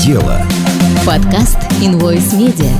[0.00, 0.40] дело.
[1.04, 2.70] Подкаст Invoice Media.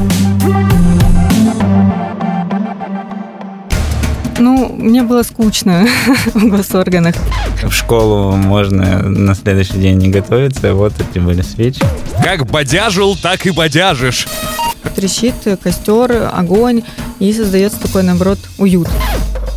[4.39, 5.87] Ну, мне было скучно
[6.35, 7.15] в госорганах.
[7.63, 11.83] В школу можно на следующий день не готовиться, вот эти были свечи.
[12.25, 14.27] Как бодяжил, так и бодяжишь.
[14.97, 16.85] Трещит костер, огонь,
[17.19, 18.89] и создается такой, наоборот, уют.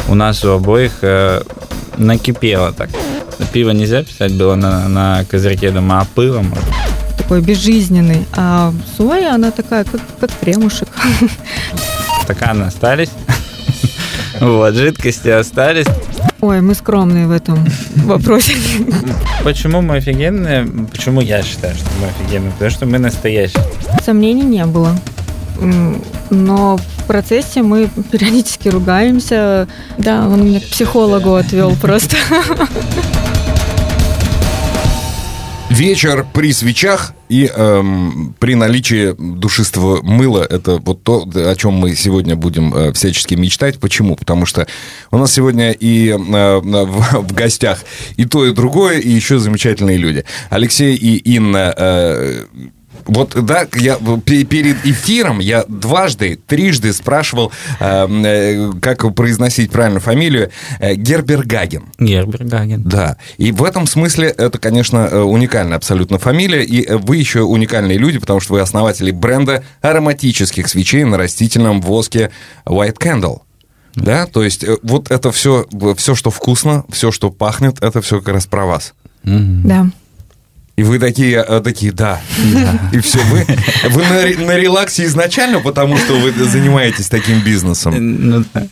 [0.09, 1.41] У нас у обоих э,
[1.98, 2.89] накипело так.
[3.54, 6.72] Пиво нельзя писать было на, на козырьке дома, а пыло можно.
[7.23, 8.25] Такой безжизненный.
[8.33, 10.89] А соя, она такая, как, как кремушек.
[12.23, 13.09] Стаканы остались.
[14.39, 15.86] Вот, жидкости остались.
[16.41, 17.65] Ой, мы скромные в этом
[18.04, 18.55] вопросе.
[19.43, 20.67] Почему мы офигенные?
[20.91, 22.51] Почему я считаю, что мы офигенные?
[22.51, 23.64] Потому что мы настоящие.
[24.03, 24.97] Сомнений не было.
[26.29, 29.67] Но в процессе мы периодически ругаемся.
[29.97, 32.17] Да, он меня к психологу отвел просто.
[35.73, 41.95] Вечер при свечах и эм, при наличии душистого мыла это вот то, о чем мы
[41.95, 43.80] сегодня будем э, всячески мечтать.
[43.80, 44.16] Почему?
[44.16, 44.67] Потому что
[45.09, 47.80] у нас сегодня и э, в, в гостях
[48.17, 50.25] и то, и другое, и еще замечательные люди.
[50.52, 51.73] Алексей и Инна.
[51.76, 52.45] э,
[53.06, 60.00] вот, да, я пе- перед эфиром я дважды, трижды спрашивал, э, э, как произносить правильно
[60.00, 61.84] фамилию, э, Гербергаген.
[62.00, 62.84] Гербергаген.
[62.84, 67.42] Да, и в этом смысле это, конечно, э, уникальная абсолютно фамилия, и э, вы еще
[67.42, 72.32] уникальные люди, потому что вы основатели бренда ароматических свечей на растительном воске
[72.66, 73.42] White Candle.
[73.95, 75.67] Да, то есть вот это все,
[75.98, 78.94] все, что вкусно, все, что пахнет, это все как раз про вас.
[79.23, 79.88] Да.
[80.76, 82.20] И вы такие, э, такие, да.
[82.92, 83.46] И все, вы,
[83.90, 87.94] вы на, на релаксе изначально, потому что вы занимаетесь таким бизнесом.
[88.00, 88.64] Ну, да.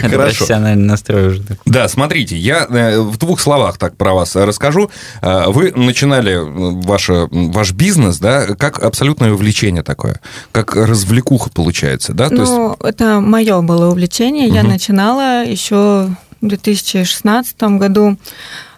[0.00, 0.16] Хорошо.
[0.16, 1.42] профессиональный настрой уже.
[1.66, 4.90] Да, смотрите, я э, в двух словах так про вас расскажу.
[5.20, 10.20] Э, Вы начинали ваше, ваш бизнес, да, как абсолютное увлечение такое,
[10.52, 12.28] как развлекуха получается, да?
[12.28, 14.48] То есть, Ну, это мое было увлечение.
[14.48, 16.08] Я начинала еще
[16.40, 18.16] в 2016 году.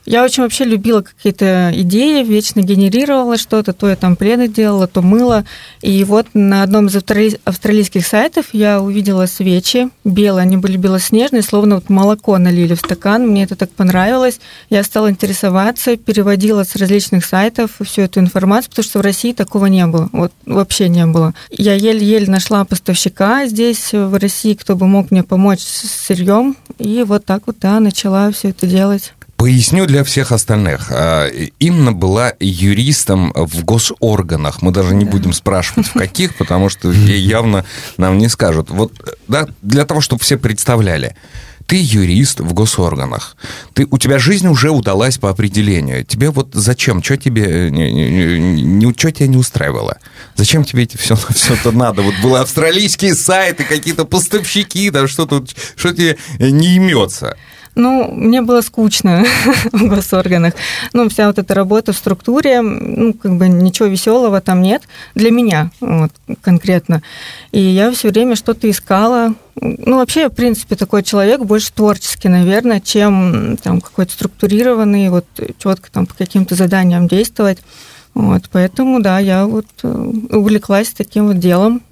[0.09, 5.03] Я очень вообще любила какие-то идеи, вечно генерировала что-то, то я там пледы делала, то
[5.03, 5.45] мыла.
[5.83, 11.43] И вот на одном из австрали- австралийских сайтов я увидела свечи белые, они были белоснежные,
[11.43, 13.29] словно вот молоко налили в стакан.
[13.29, 14.41] Мне это так понравилось.
[14.71, 19.67] Я стала интересоваться, переводила с различных сайтов всю эту информацию, потому что в России такого
[19.67, 21.35] не было, вот вообще не было.
[21.51, 27.03] Я еле-еле нашла поставщика здесь, в России, кто бы мог мне помочь с сырьем, и
[27.03, 29.13] вот так вот, да, начала все это делать.
[29.39, 30.89] Поясню для всех остальных.
[30.91, 31.29] А,
[31.61, 34.63] Инна была юристом в госорганах.
[34.63, 37.65] Мы даже не будем спрашивать, в каких, потому что ей явно
[37.99, 38.69] нам не скажут.
[38.71, 38.93] Вот,
[39.29, 41.15] да, для того, чтобы все представляли.
[41.67, 43.37] Ты юрист в госорганах.
[43.75, 46.05] Ты, у тебя жизнь уже удалась по определению.
[46.05, 47.01] Тебе вот зачем?
[47.01, 49.99] Что тебе, э, не, не, не, что тебя не устраивало?
[50.35, 52.03] Зачем тебе это все, все это надо?
[52.03, 57.37] Вот были австралийские сайты, какие-то поставщики, да, что тут, что тебе не имется?
[57.79, 59.25] Ну, мне было скучно
[59.73, 60.55] в госорганах.
[60.93, 64.83] Ну, вся вот эта работа в структуре, ну, как бы ничего веселого там нет
[65.15, 67.03] для меня вот, конкретно.
[67.53, 69.35] И я все время что-то искала.
[69.61, 75.27] Ну, вообще, я, в принципе, такой человек, больше творческий, наверное, чем там какой-то структурированный, вот
[75.59, 77.61] четко там по каким-то заданиям действовать.
[78.13, 79.89] Вот, поэтому, да, я вот э,
[80.33, 81.83] увлеклась таким вот делом.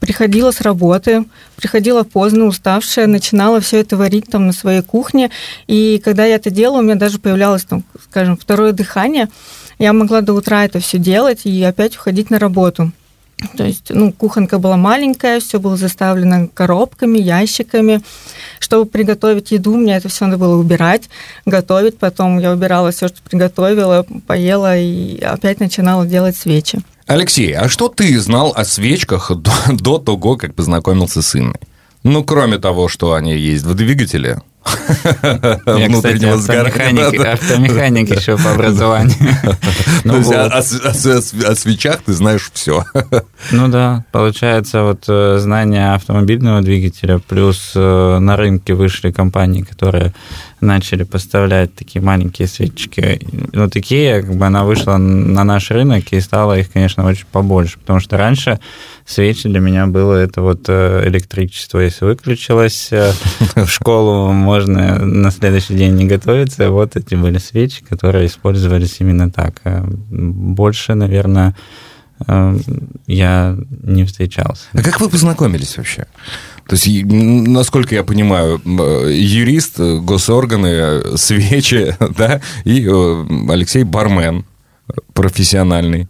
[0.00, 1.24] Приходила с работы,
[1.56, 5.30] приходила поздно, уставшая, начинала все это варить там на своей кухне.
[5.66, 9.28] И когда я это делала, у меня даже появлялось, там, скажем, второе дыхание.
[9.78, 12.92] Я могла до утра это все делать и опять уходить на работу.
[13.56, 18.00] То есть, ну, кухонка была маленькая, все было заставлено коробками, ящиками.
[18.58, 21.10] Чтобы приготовить еду, мне это все надо было убирать,
[21.44, 21.98] готовить.
[21.98, 26.80] Потом я убирала все, что приготовила, поела и опять начинала делать свечи.
[27.06, 31.60] Алексей, а что ты знал о свечках до, до того, как познакомился с Инной?
[32.02, 34.42] Ну, кроме того, что они есть в двигателе.
[35.66, 36.24] Я, кстати,
[37.26, 39.14] автомеханик, еще по образованию.
[39.42, 39.56] То
[40.04, 40.52] Ну есть о, вот.
[40.52, 42.84] о с- о свечах ты знаешь все.
[43.52, 50.12] Ну да, получается, вот э, знание автомобильного двигателя, плюс э, на рынке вышли компании, которые
[50.60, 53.20] начали поставлять такие маленькие свечки.
[53.52, 57.78] Ну, такие, как бы она вышла на наш рынок, и стало их, конечно, очень побольше,
[57.78, 58.58] потому что раньше
[59.06, 63.12] свечи для меня было это вот э, электричество, если выключилось, э,
[63.54, 69.30] в школу можно на следующий день не готовиться, вот эти были свечи, которые использовались именно
[69.30, 69.60] так.
[69.64, 71.54] Э, Больше, наверное,
[73.06, 74.64] я не встречался.
[74.72, 76.06] А как вы познакомились вообще?
[76.66, 82.88] То есть, насколько я понимаю, юрист, госорганы, свечи, да, и
[83.50, 84.46] Алексей бармен
[85.12, 86.08] профессиональный.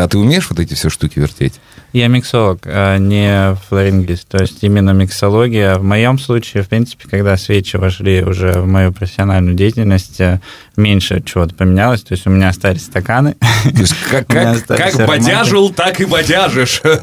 [0.00, 1.60] А ты умеешь вот эти все штуки вертеть?
[1.92, 5.74] Я миксолог, а не флорингист, то есть именно миксология.
[5.74, 10.40] В моем случае, в принципе, когда свечи вошли уже в мою профессиональную деятельность, э,
[10.76, 13.34] меньше чего-то поменялось, то есть у меня остались стаканы.
[13.64, 16.80] То есть, как, как, Как бодяжил, так и бодяжишь.
[16.82, 16.98] как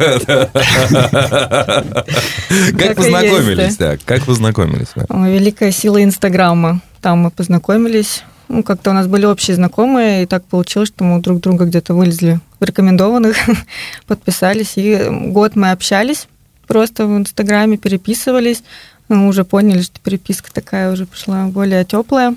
[2.95, 3.77] познакомились?
[4.05, 4.88] Как познакомились?
[5.09, 6.81] Великая сила Инстаграма.
[7.01, 8.23] Там мы познакомились.
[8.49, 11.94] Ну, как-то у нас были общие знакомые, и так получилось, что мы друг друга где-то
[11.94, 13.38] вылезли в рекомендованных,
[14.07, 14.73] подписались.
[14.77, 16.27] И год мы общались,
[16.67, 18.63] просто в Инстаграме переписывались.
[19.09, 22.35] Мы уже поняли, что переписка такая уже пошла более теплая.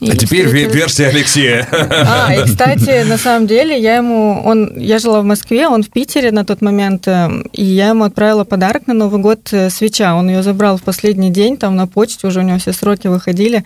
[0.00, 1.66] А теперь ве- версия Алексея.
[1.72, 4.42] А, и, кстати, на самом деле, я ему...
[4.44, 8.04] Он, я жила в Москве, он в Питере на тот момент, э, и я ему
[8.04, 10.14] отправила подарок на Новый год э, свеча.
[10.14, 13.64] Он ее забрал в последний день, там на почте уже у него все сроки выходили.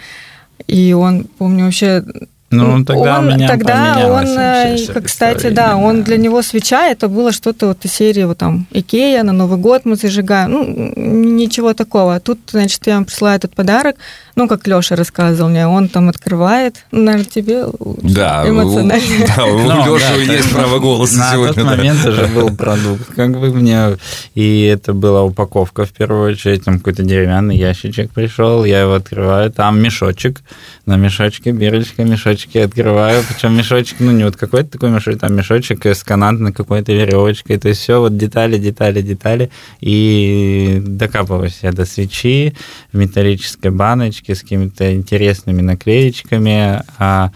[0.66, 2.04] И он, помню, вообще...
[2.50, 6.40] Ну, тогда у он, меня тогда он, вообще э, как, кстати, да, он для него
[6.40, 10.52] свеча, это было что-то вот из серии вот там Икея, на Новый год мы зажигаем,
[10.52, 12.20] ну, ничего такого.
[12.20, 13.96] Тут, значит, я ему присылаю этот подарок,
[14.34, 19.26] ну, как Леша рассказывал мне, он там открывает, ну, наверное, тебе лучше Да, у- эмоционально.
[19.36, 21.54] да, у Ну, Леши да, есть то право голоса На сегодня.
[21.54, 21.70] тот да.
[21.76, 23.98] момент уже был продукт, как бы мне...
[24.34, 29.50] И это была упаковка, в первую очередь, там какой-то деревянный ящичек пришел, я его открываю,
[29.50, 30.40] там мешочек,
[30.86, 32.04] на мешочке бирочка,
[32.38, 36.92] мешочки открываю, причем мешочек, ну, не вот какой-то такой мешочек, там мешочек с канатной какой-то
[36.92, 39.50] веревочкой, то есть все вот детали, детали, детали,
[39.80, 42.54] и докапываюсь я до свечи
[42.92, 47.32] в металлической баночке с какими-то интересными наклеечками, а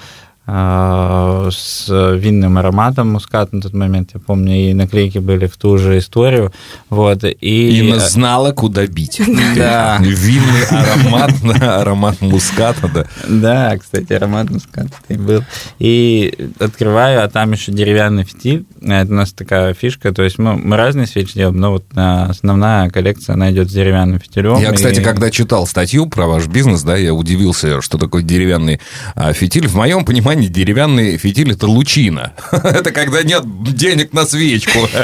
[0.53, 5.99] с винным ароматом мускат на тот момент, я помню, и наклейки были в ту же
[5.99, 6.53] историю,
[6.91, 7.79] вот, и...
[7.79, 9.21] Инна знала, куда бить.
[9.57, 9.99] Да.
[10.01, 11.33] Винный аромат,
[11.63, 13.07] аромат муската, да.
[13.29, 15.43] Да, кстати, аромат муската и был.
[15.79, 18.65] И открываю, а там еще деревянный фитиль.
[18.83, 22.27] Это у нас такая фишка, то есть мы, мы разные свечи делаем, но вот а,
[22.31, 24.59] основная коллекция, она идет с деревянным фитилем.
[24.59, 28.81] Я, кстати, и- когда читал статью про ваш бизнес, да, я удивился, что такое деревянный
[29.15, 29.67] а, фитиль.
[29.69, 32.33] В моем понимании деревянный фитиль– это лучина.
[32.53, 33.45] Это когда нет
[33.75, 34.89] денег на свечку.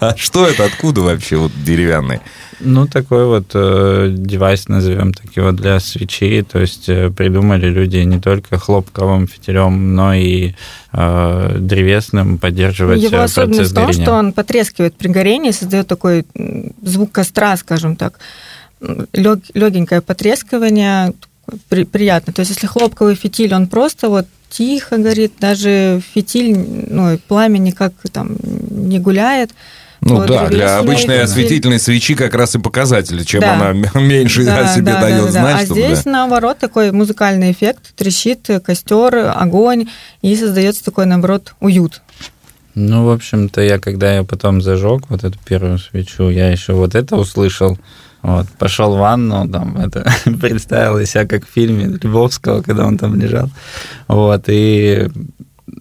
[0.00, 0.64] А что это?
[0.64, 2.20] Откуда вообще вот деревянный?
[2.60, 6.42] Ну, такой вот э, девайс, назовем так его, для свечей.
[6.42, 10.54] То есть э, придумали люди не только хлопковым фитилем, но и
[10.92, 15.86] э, древесным поддерживать Его э, особенность процесс в том, что он потрескивает при горении, создает
[15.86, 16.26] такой
[16.82, 18.18] звук костра, скажем так.
[18.80, 21.12] Легенькое потрескивание,
[21.68, 22.32] при- приятно.
[22.32, 26.56] То есть, если хлопковый фитиль, он просто вот тихо горит, даже фитиль,
[26.88, 28.36] ну, пламя никак там
[28.70, 29.50] не гуляет.
[30.00, 33.24] Ну то да, для обычной осветительной свечи как раз и показатель.
[33.24, 33.54] Чем Да.
[33.54, 35.30] она меньше Да, себе да, дает да, да.
[35.32, 36.10] знать, А чтобы, здесь, да.
[36.12, 37.94] наоборот, такой музыкальный эффект.
[37.96, 39.88] Трещит костер, огонь,
[40.22, 42.00] и создается такой, наоборот, уют.
[42.80, 46.94] Ну, в общем-то, я когда я потом зажег вот эту первую свечу, я еще вот
[46.94, 47.76] это услышал.
[48.22, 50.08] Вот, пошел в ванну, там это
[50.40, 53.50] представил себя как в фильме Львовского, когда он там лежал.
[54.06, 55.08] Вот, и,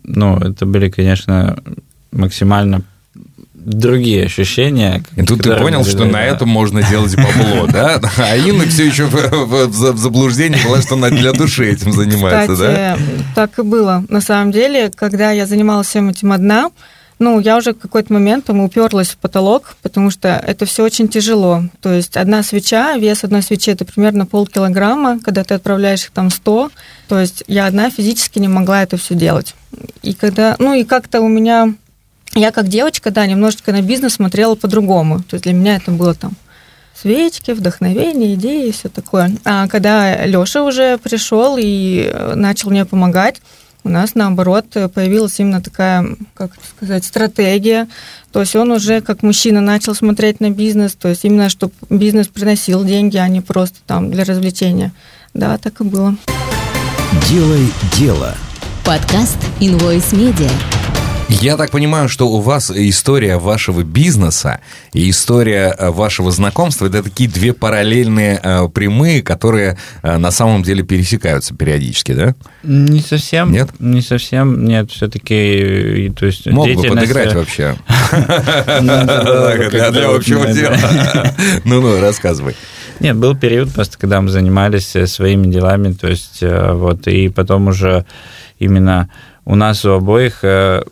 [0.04, 1.58] ну, это были, конечно,
[2.12, 2.82] максимально
[3.68, 5.04] другие ощущения.
[5.18, 8.00] И тут ты понял, что на этом можно делать бабло, да?
[8.18, 12.98] А Инна все еще в, заблуждении была, что она для души этим занимается, да?
[13.36, 14.06] Так и было.
[14.08, 16.72] На самом деле, когда я занималась всем этим одна,
[17.20, 21.10] ну, я уже в какой-то момент там уперлась в потолок, потому что это все очень
[21.10, 21.64] тяжело.
[21.82, 26.30] То есть одна свеча, вес одной свечи это примерно полкилограмма, когда ты отправляешь их там
[26.30, 26.72] 100.
[27.08, 29.56] То есть я одна физически не могла это все делать.
[30.04, 31.74] И когда, ну и как-то у меня,
[32.40, 35.20] я как девочка, да, немножечко на бизнес смотрела по-другому.
[35.24, 36.34] То есть для меня это было там
[36.96, 39.32] свечки, вдохновение, идеи и все такое.
[39.46, 43.42] А когда Леша уже пришел и э, начал мне помогать,
[43.84, 47.88] у нас, наоборот, появилась именно такая, как это сказать, стратегия.
[48.34, 52.28] То есть он уже как мужчина начал смотреть на бизнес, то есть именно, чтобы бизнес
[52.28, 54.92] приносил деньги, а не просто там для развлечения.
[55.34, 56.18] Да, так и было.
[57.30, 58.36] Делай дело.
[58.84, 60.52] Подкаст Invoice Media.
[61.30, 64.62] Я так понимаю, что у вас история вашего бизнеса
[64.94, 70.64] и история э, вашего знакомства это такие две параллельные э, прямые, которые э, на самом
[70.64, 72.36] деле пересекаются периодически, да?
[72.64, 73.52] Не совсем.
[73.52, 73.70] Нет?
[73.80, 74.64] Не совсем.
[74.64, 77.76] Нет, все-таки, то есть Мог бы деятельность- подыграть вообще.
[78.82, 80.78] Ну, Для общего дела.
[81.66, 82.56] Ну-ну, рассказывай.
[83.02, 87.28] Нет, был период просто, когда мы занимались э, своими делами, то есть э, вот, и
[87.30, 88.06] потом уже
[88.60, 89.10] именно
[89.48, 90.84] у нас у обоих э,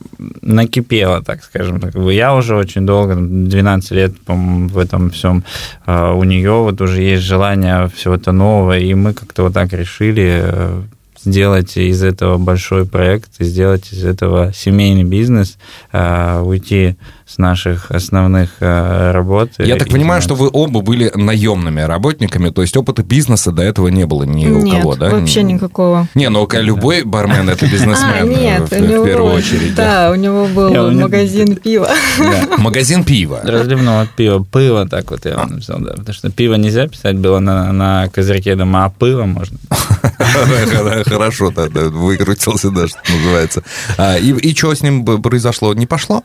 [0.42, 1.82] накипело, так скажем.
[2.10, 5.44] Я уже очень долго, 12 лет, в этом всем.
[5.86, 10.40] Э, у нее вот уже есть желание всего-то нового, и мы как-то вот так решили
[10.42, 10.82] э,
[11.26, 15.58] сделать из этого большой проект, сделать из этого семейный бизнес,
[15.92, 16.96] уйти
[17.27, 19.50] с наших основных э, работ.
[19.58, 23.88] Я так понимаю, что вы оба были наемными работниками, то есть опыта бизнеса до этого
[23.88, 25.10] не было ни у нет, кого, да?
[25.10, 26.08] вообще никакого.
[26.13, 29.74] Не, ну любой бармен это бизнесмен а, нет, в, в него, первую очередь.
[29.74, 31.55] Да, да, у него был я, магазин него...
[31.55, 31.89] пива.
[32.20, 32.58] Да.
[32.58, 33.41] Магазин пива.
[33.44, 37.39] Разливного пива, пыва, так вот я вам написал, да, потому что пиво нельзя писать было
[37.39, 39.58] на, на козырьке дома, а пыво можно.
[41.05, 43.63] Хорошо, выкрутился, да, что называется.
[43.98, 45.74] А, и что с ним произошло?
[45.74, 46.24] Не пошло?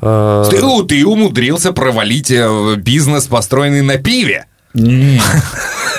[0.00, 4.46] А, ты, ты умудрился провалить э, бизнес, построенный на пиве.
[4.74, 5.20] Не,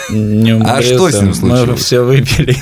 [0.09, 0.77] не умудрился.
[0.77, 1.69] А что с ним случилось?
[1.69, 2.55] Мы все выпили.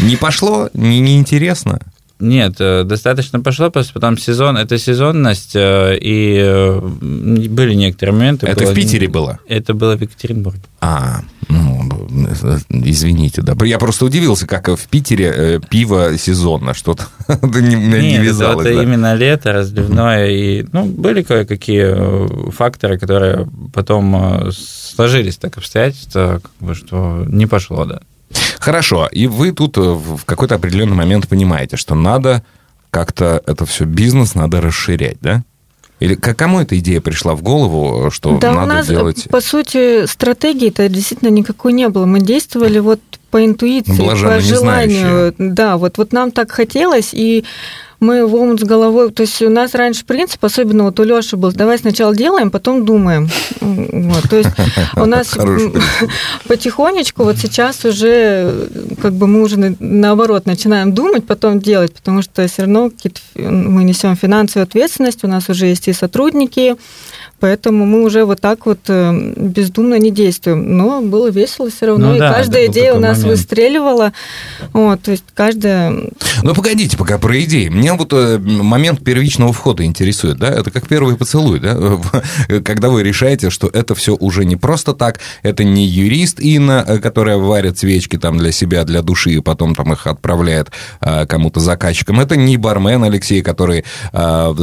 [0.00, 0.68] Не пошло?
[0.74, 1.80] Не, не интересно?
[2.22, 8.46] Нет, э, достаточно пошло, просто потом сезон, это сезонность, э, и э, были некоторые моменты.
[8.46, 9.40] Это было, в Питере было?
[9.48, 10.62] Это было в Екатеринбурге.
[10.80, 11.82] А, ну,
[12.70, 13.56] извините, да.
[13.64, 17.08] Я просто удивился, как в Питере пиво сезонно, что-то
[17.42, 18.66] не, не вязалось.
[18.66, 18.82] это да.
[18.84, 26.76] именно лето, разливное, и, ну, были кое-какие факторы, которые потом сложились так обстоятельства, как бы,
[26.76, 28.00] что не пошло, да.
[28.62, 32.44] Хорошо, и вы тут э, в какой-то определенный момент понимаете, что надо
[32.90, 35.42] как-то это все бизнес надо расширять, да?
[35.98, 39.26] Или кому эта идея пришла в голову, что да, надо у нас, делать?
[39.30, 42.06] По сути, стратегии-то действительно никакой не было.
[42.06, 43.00] Мы действовали вот
[43.32, 45.34] по интуиции, Блаженно по желанию.
[45.38, 47.44] Да, вот, вот нам так хотелось, и
[48.02, 51.36] мы в омут с головой, то есть у нас раньше принцип, особенно вот у Лёши
[51.36, 53.30] был, давай сначала делаем, потом думаем.
[53.60, 54.50] Вот, то есть
[54.96, 55.36] у нас
[56.48, 58.68] потихонечку вот сейчас уже
[59.00, 62.90] как бы мы уже наоборот начинаем думать, потом делать, потому что все равно
[63.36, 66.76] мы несем финансовую ответственность, у нас уже есть и сотрудники,
[67.42, 70.76] Поэтому мы уже вот так вот э, бездумно не действуем.
[70.76, 72.10] Но было весело все равно.
[72.10, 73.32] Ну, и да, каждая идея у нас момент.
[73.32, 74.12] выстреливала.
[74.72, 75.90] Вот, то есть каждая...
[76.44, 77.66] Ну, погодите, пока про идеи.
[77.66, 80.50] Меня вот э, момент первичного входа интересует, да?
[80.50, 81.98] Это как первый поцелуй, да?
[82.64, 86.98] Когда вы решаете, что это все уже не просто так, это не юрист Инна, э,
[87.00, 90.70] которая варит свечки там для себя, для души, и потом там их отправляет
[91.00, 92.20] кому-то заказчикам.
[92.20, 93.84] Это не бармен Алексей, который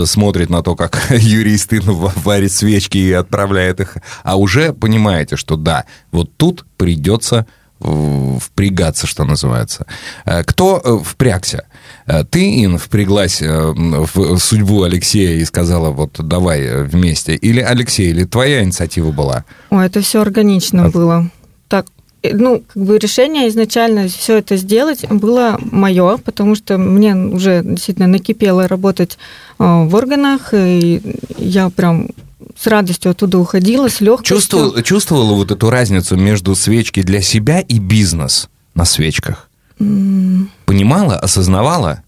[0.05, 5.35] смотрит на то, как юрист Инна варит свечки свечки и отправляет их, а уже понимаете,
[5.35, 7.45] что да, вот тут придется
[7.81, 9.85] впрягаться, что называется.
[10.25, 11.63] Э, кто э, впрягся?
[12.07, 17.35] Э, ты, Ин, впряглась в судьбу Алексея и сказала, вот давай вместе.
[17.35, 19.45] Или Алексей, или твоя инициатива была?
[19.69, 20.89] Ой, это все органично а...
[20.89, 21.29] было.
[21.69, 21.85] Так,
[22.21, 28.07] ну, как бы решение изначально все это сделать было мое, потому что мне уже действительно
[28.07, 29.17] накипело работать
[29.57, 31.01] в органах, и
[31.37, 32.09] я прям
[32.57, 34.37] с радостью оттуда уходила, с легкостью.
[34.37, 39.49] Чувствовала, чувствовала вот эту разницу между свечки для себя и бизнес на свечках?
[39.79, 40.47] Mm.
[40.65, 42.03] Понимала, осознавала?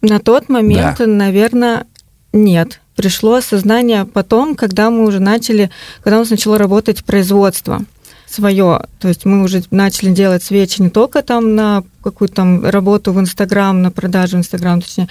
[0.00, 1.06] На тот момент, да.
[1.06, 1.86] наверное,
[2.32, 2.80] нет.
[2.96, 5.70] Пришло осознание потом, когда мы уже начали,
[6.02, 7.82] когда у нас начало работать производство
[8.32, 8.86] свое.
[8.98, 13.20] То есть мы уже начали делать свечи не только там на какую-то там работу в
[13.20, 15.08] Инстаграм, на продажу в Инстаграм, точнее,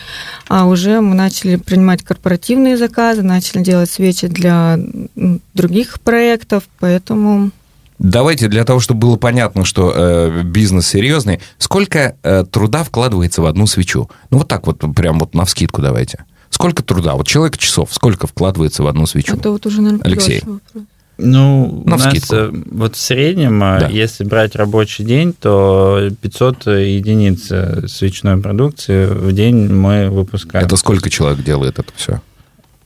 [0.47, 4.79] а уже мы начали принимать корпоративные заказы, начали делать свечи для
[5.53, 7.51] других проектов, поэтому...
[7.99, 13.45] Давайте для того, чтобы было понятно, что э, бизнес серьезный, сколько э, труда вкладывается в
[13.45, 14.09] одну свечу?
[14.29, 16.23] Ну вот так вот, прям вот на вскидку давайте.
[16.49, 17.15] Сколько труда?
[17.15, 19.35] Вот человек часов, сколько вкладывается в одну свечу?
[19.35, 20.41] Это вот уже, наверное, Алексей.
[20.45, 20.83] Вопрос.
[21.21, 23.87] Ну, На у нас э, вот в среднем, э, да.
[23.89, 30.65] если брать рабочий день, то 500 единиц э, свечной продукции в день мы выпускаем.
[30.65, 32.21] Это сколько человек делает это все?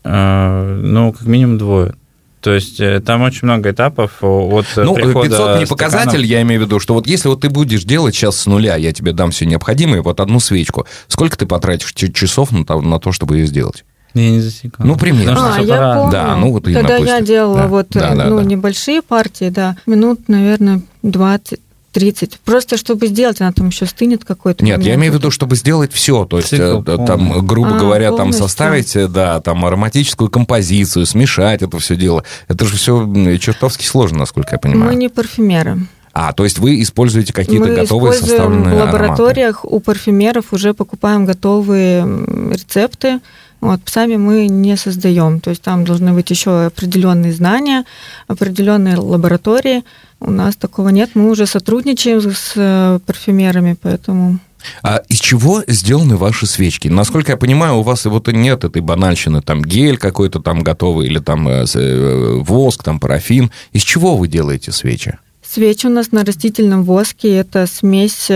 [0.04, 1.94] Ну, как минимум двое.
[2.42, 6.80] То есть там очень много этапов от Ну, 500 не показатель, я имею в виду,
[6.80, 10.02] что вот если вот ты будешь делать сейчас с нуля, я тебе дам все необходимое,
[10.02, 13.86] вот одну свечку, сколько ты потратишь часов на то чтобы ее сделать?
[14.14, 14.86] Я не засекал.
[14.86, 15.56] Ну, примерно.
[15.56, 16.12] А, я помню.
[16.12, 17.68] Да, ну вот Когда я делала да.
[17.68, 18.44] вот да, да, ну, да.
[18.44, 21.60] небольшие партии, да, минут, наверное, 20
[21.94, 22.40] 30.
[22.40, 24.66] Просто чтобы сделать, она там еще стынет какой-то.
[24.66, 26.26] Нет, я имею в виду, чтобы сделать все.
[26.26, 28.40] То есть, Цикл, э, там, грубо а, говоря, полностью.
[28.40, 32.24] там составить, э, да, там ароматическую композицию, смешать это все дело.
[32.48, 34.92] Это же все чертовски сложно, насколько я понимаю.
[34.92, 35.88] Мы не парфюмеры.
[36.14, 39.76] А, то есть вы используете какие-то Мы готовые составленные в лабораториях ароматы.
[39.76, 42.04] у парфюмеров уже покупаем готовые
[42.52, 43.20] рецепты,
[43.64, 45.40] Вот, сами мы не создаем.
[45.40, 47.86] То есть там должны быть еще определенные знания,
[48.28, 49.86] определенные лаборатории.
[50.20, 51.12] У нас такого нет.
[51.14, 54.40] Мы уже сотрудничаем с э, парфюмерами, поэтому
[54.82, 56.90] а из чего сделаны ваши свечки?
[56.90, 61.20] Насколько я понимаю, у вас вот нет этой банальщины, там гель какой-то там готовый, или
[61.20, 63.50] там э, э, воск, там парафин.
[63.72, 65.18] Из чего вы делаете свечи?
[65.42, 67.38] Свечи у нас на растительном воске.
[67.38, 68.30] Это смесь...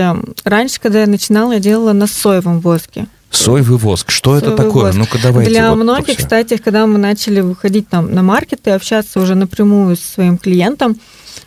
[0.44, 3.06] Раньше, когда я начинала, я делала на соевом воске.
[3.30, 4.10] Соевый воск.
[4.10, 4.86] Что Соевый это такое?
[4.86, 4.98] Воск.
[4.98, 5.50] Ну-ка давайте.
[5.50, 10.00] Для вот многих, кстати, когда мы начали выходить там на маркеты, общаться уже напрямую с
[10.00, 10.96] своим клиентом,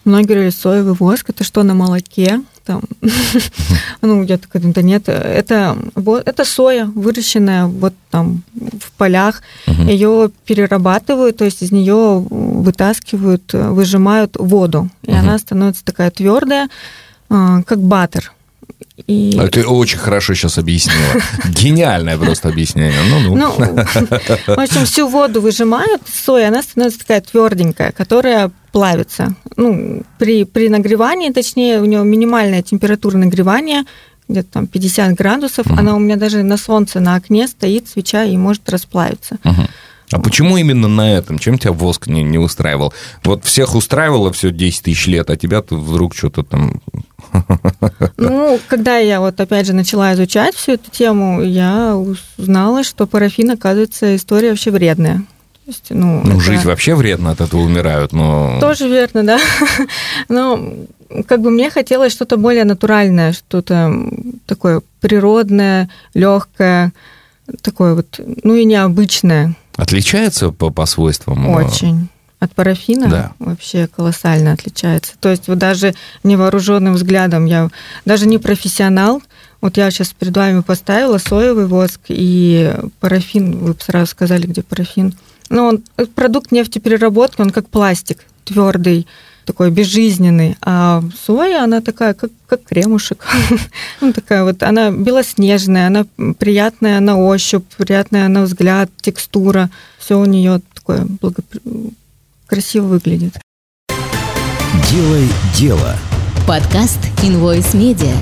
[0.06, 2.42] многие говорили, соевый воск, это что, на молоке?
[2.66, 2.84] там,
[4.02, 11.38] ну, я такая, да нет, это, это соя, выращенная вот там в полях, ее перерабатывают,
[11.38, 16.70] то есть из нее вытаскивают, выжимают воду, и она становится такая твердая,
[17.30, 18.34] а, как баттер.
[19.08, 19.38] И...
[19.40, 21.22] А ты очень хорошо сейчас объяснила.
[21.46, 23.00] Гениальное просто объяснение.
[23.10, 23.36] Ну, ну.
[23.36, 29.36] ну, в общем, всю воду выжимают, соя, она становится такая тверденькая, которая плавится.
[29.58, 33.86] Ну, при, при нагревании, точнее, у нее минимальная температура нагревания,
[34.30, 38.38] где-то там 50 градусов, она у меня даже на солнце, на окне стоит свеча и
[38.38, 39.38] может расплавиться.
[40.12, 41.40] А почему именно на этом?
[41.40, 42.94] Чем тебя воск не, не устраивал?
[43.24, 46.82] Вот всех устраивало все 10 тысяч лет, а тебя ты вдруг что-то там...
[48.18, 51.96] Ну, когда я вот опять же начала изучать всю эту тему, я
[52.38, 55.26] узнала, что парафин, оказывается, история вообще вредная
[55.72, 56.42] есть, ну, ну это...
[56.42, 58.60] жить вообще вредно, от этого умирают, но...
[58.60, 59.40] Тоже верно, да.
[60.30, 60.74] но
[61.28, 63.94] как бы мне хотелось что-то более натуральное, что-то
[64.46, 66.94] такое природное, легкое,
[67.62, 69.56] такое вот, ну и необычное.
[69.82, 71.50] Отличается по, по свойствам?
[71.50, 72.08] Очень.
[72.40, 73.32] От парафина да.
[73.40, 75.14] вообще колоссально отличается.
[75.20, 77.68] То есть вот даже невооруженным взглядом я
[78.06, 79.24] даже не профессионал,
[79.60, 83.58] вот я сейчас перед вами поставила соевый воск и парафин.
[83.58, 85.16] Вы сразу сказали, где парафин.
[85.50, 85.84] Ну, он,
[86.14, 89.08] продукт нефтепереработки, он как пластик, твердый,
[89.46, 90.58] такой безжизненный.
[90.62, 93.26] А соя, она такая, как, как кремушек.
[94.02, 96.06] ну, такая вот, она белоснежная, она
[96.38, 99.70] приятная на ощупь, приятная на взгляд, текстура.
[100.00, 101.44] Все у нее такое благо...
[102.48, 103.34] красиво выглядит.
[104.90, 105.96] Делай дело.
[106.48, 108.16] Подкаст Invoice Media.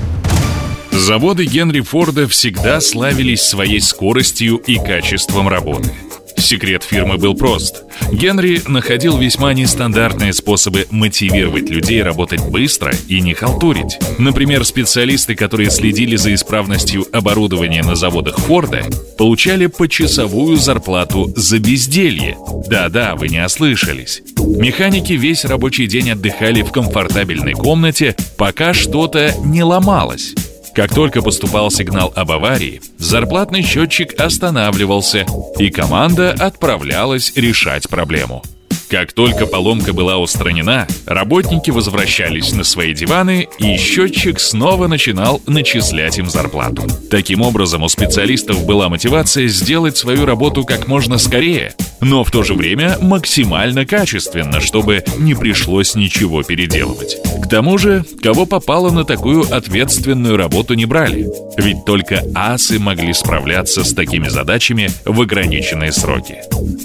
[0.91, 5.91] Заводы Генри Форда всегда славились своей скоростью и качеством работы–
[6.39, 7.83] Секрет фирмы был прост.
[8.11, 13.99] Генри находил весьма нестандартные способы мотивировать людей работать быстро и не халтурить.
[14.17, 18.83] Например, специалисты, которые следили за исправностью оборудования на заводах Форда,
[19.17, 22.37] получали почасовую зарплату за безделье.
[22.67, 24.21] Да-да, вы не ослышались.
[24.37, 30.33] Механики весь рабочий день отдыхали в комфортабельной комнате, пока что-то не ломалось.
[30.73, 35.25] Как только поступал сигнал об аварии, зарплатный счетчик останавливался,
[35.57, 38.43] и команда отправлялась решать проблему.
[38.89, 46.17] Как только поломка была устранена, работники возвращались на свои диваны, и счетчик снова начинал начислять
[46.17, 46.83] им зарплату.
[47.11, 52.43] Таким образом, у специалистов была мотивация сделать свою работу как можно скорее, но в то
[52.43, 57.17] же время максимально качественно, чтобы не пришлось ничего переделывать.
[57.43, 63.13] К тому же, кого попало на такую ответственную работу не брали, ведь только асы могли
[63.13, 66.37] справляться с такими задачами в ограниченные сроки.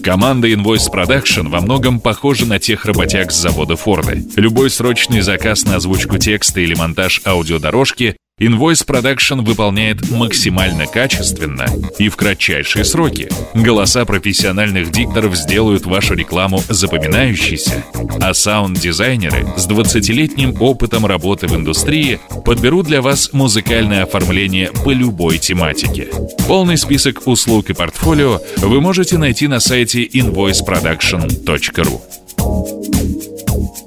[0.02, 4.16] Команда Invoice Production во многом чем похожи на тех работяг с завода Форда.
[4.36, 11.66] Любой срочный заказ на озвучку текста или монтаж аудиодорожки Invoice Production выполняет максимально качественно
[12.00, 13.28] и в кратчайшие сроки.
[13.54, 17.84] Голоса профессиональных дикторов сделают вашу рекламу запоминающейся,
[18.20, 25.38] а саунд-дизайнеры с 20-летним опытом работы в индустрии подберут для вас музыкальное оформление по любой
[25.38, 26.08] тематике.
[26.48, 33.03] Полный список услуг и портфолио вы можете найти на сайте invoiceproduction.ru.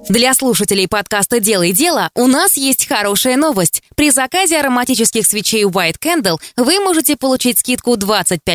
[0.10, 3.84] Для слушателей подкаста «Делай дело» у нас есть хорошая новость.
[3.96, 8.48] При заказе ароматических свечей White Candle вы можете получить скидку 25%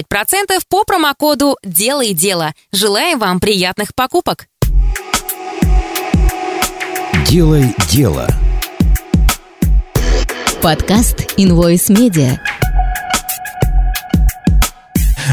[0.68, 2.54] по промокоду «Делай дело».
[2.72, 4.46] Желаем вам приятных покупок!
[7.26, 8.28] Делай дело.
[10.62, 12.38] Подкаст Invoice Media.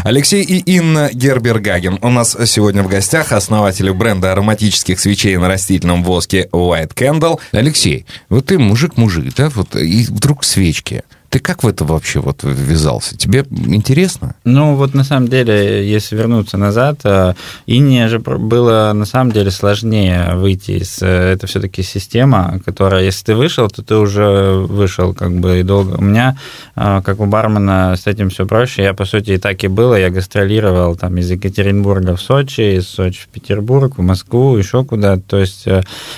[0.03, 6.03] Алексей и Инна Гербергаген у нас сегодня в гостях, основатели бренда ароматических свечей на растительном
[6.03, 7.39] воске White Candle.
[7.51, 11.03] Алексей, вот ты мужик-мужик, да, вот и вдруг свечки.
[11.29, 13.15] Ты как в это вообще вот ввязался?
[13.15, 14.35] Тебе интересно?
[14.45, 17.35] Ну, вот на самом деле, если вернуться назад, э,
[17.67, 21.03] Ине же было на самом деле сложнее выйти из...
[21.03, 25.63] Э, это все-таки система, которая, если ты вышел, то ты уже вышел как бы и
[25.63, 25.97] долго.
[25.97, 26.35] У меня,
[26.75, 28.81] э, как у бармена, с этим все проще.
[28.81, 29.93] Я, по сути, и так и было.
[29.93, 35.21] Я гастролировал там из Екатеринбурга в Сочи, из Сочи в Петербург, в Москву, еще куда-то.
[35.21, 35.67] То есть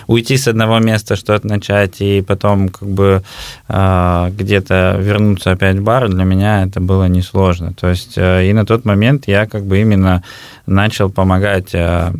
[0.07, 3.23] уйти с одного места, что-то начать, и потом как бы
[3.67, 7.73] где-то вернуться опять в бар, для меня это было несложно.
[7.73, 10.23] То есть э, и на тот момент я как бы именно
[10.65, 12.13] начал помогать э,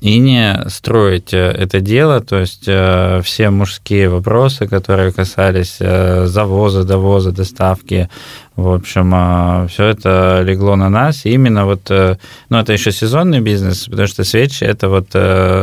[0.00, 7.32] и не строить э, это дело, то есть все мужские вопросы, которые касались завоза, довоза,
[7.32, 8.08] доставки,
[8.56, 11.26] в общем, все это легло на нас.
[11.26, 15.08] И именно вот, ну, это еще сезонный бизнес, потому что свечи это вот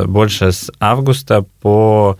[0.09, 2.17] больше с августа по по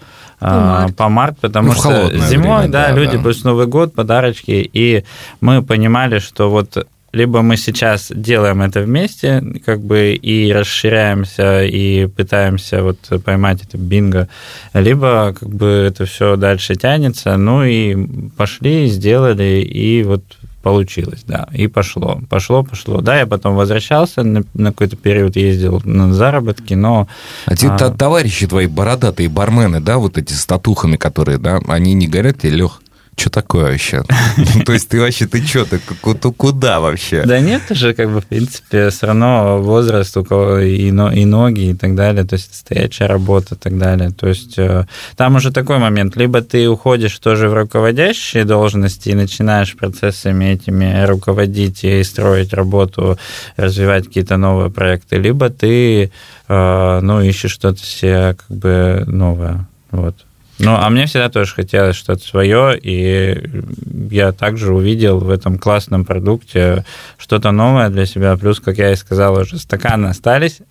[0.49, 3.23] март, по март потому ну, что зимой, время, да, да, люди да.
[3.23, 5.04] после Новый год, подарочки, и
[5.39, 12.08] мы понимали, что вот либо мы сейчас делаем это вместе, как бы и расширяемся, и
[12.08, 14.30] пытаемся вот поймать это бинго,
[14.73, 20.23] либо как бы это все дальше тянется, ну и пошли, сделали, и вот
[20.62, 23.02] получилось, да, и пошло, пошло, пошло.
[23.02, 27.08] Да, я потом возвращался, на, на какой-то период ездил на заработки, но...
[27.45, 27.89] А те а...
[27.91, 32.52] товарищи твои бородатые бармены, да, вот эти с татухами, которые, да, они не горят тебе,
[32.52, 32.81] Лех?
[33.17, 34.04] Что такое вообще?
[34.65, 35.80] То есть ты вообще, ты что, ты
[36.32, 37.24] куда вообще?
[37.24, 41.74] Да нет, же как бы, в принципе, все равно возраст у кого и, ноги и
[41.74, 44.12] так далее, то есть стоячая работа и так далее.
[44.12, 44.86] То есть э,
[45.17, 51.06] там уже такой момент, либо ты уходишь тоже в руководящие должности и начинаешь процессами этими
[51.06, 53.17] руководить и строить работу,
[53.58, 56.12] развивать какие-то новые проекты, либо ты,
[56.47, 59.67] э, ну, ищешь что-то себе как бы новое.
[59.91, 60.15] Вот.
[60.62, 63.50] Ну, а мне всегда тоже хотелось что-то свое, и
[64.12, 66.86] я также увидел в этом классном продукте
[67.17, 68.38] что-то новое для себя.
[68.38, 70.60] Плюс, как я и сказал, уже стаканы остались.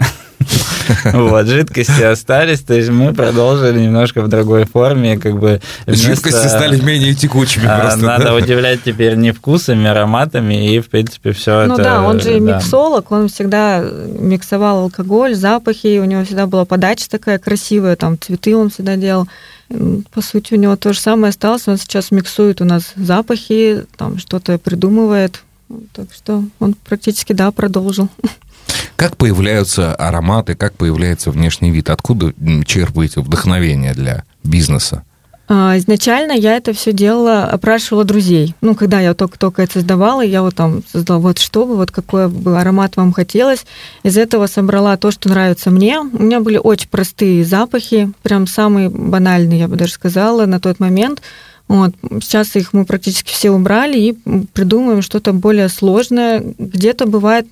[1.13, 5.61] Вот, жидкости остались, то есть мы продолжили немножко в другой форме, как бы...
[5.87, 11.33] Жидкости стали менее текучими а, просто, Надо удивлять теперь не вкусами, ароматами, и, в принципе,
[11.33, 11.83] все ну это...
[11.83, 13.85] Ну да, он же миксолог, он всегда
[14.19, 19.29] миксовал алкоголь, запахи, у него всегда была подача такая красивая, там цветы он всегда делал.
[20.11, 21.69] По сути, у него то же самое осталось.
[21.69, 25.43] Он сейчас миксует у нас запахи, там что-то придумывает.
[25.93, 28.09] Так что он практически, да, продолжил.
[28.97, 31.91] Как появляются ароматы, как появляется внешний вид?
[31.91, 32.35] Откуда
[32.67, 35.05] черпаете вдохновение для бизнеса?
[35.53, 38.55] А, изначально я это все делала, опрашивала друзей.
[38.61, 42.29] Ну, когда я только-только это создавала, я вот там создала, вот что бы, вот какой
[42.29, 43.67] бы аромат вам хотелось.
[44.05, 45.99] Из этого собрала то, что нравится мне.
[45.99, 50.79] У меня были очень простые запахи, прям самые банальные, я бы даже сказала, на тот
[50.79, 51.21] момент.
[51.67, 51.97] Вот.
[52.23, 54.13] Сейчас их мы практически все убрали и
[54.53, 56.45] придумываем что-то более сложное.
[56.59, 57.49] Где-то бывает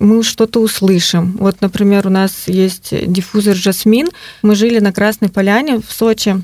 [0.00, 1.36] мы что-то услышим.
[1.38, 4.08] Вот, например, у нас есть диффузор «Жасмин».
[4.42, 6.42] Мы жили на Красной Поляне в Сочи.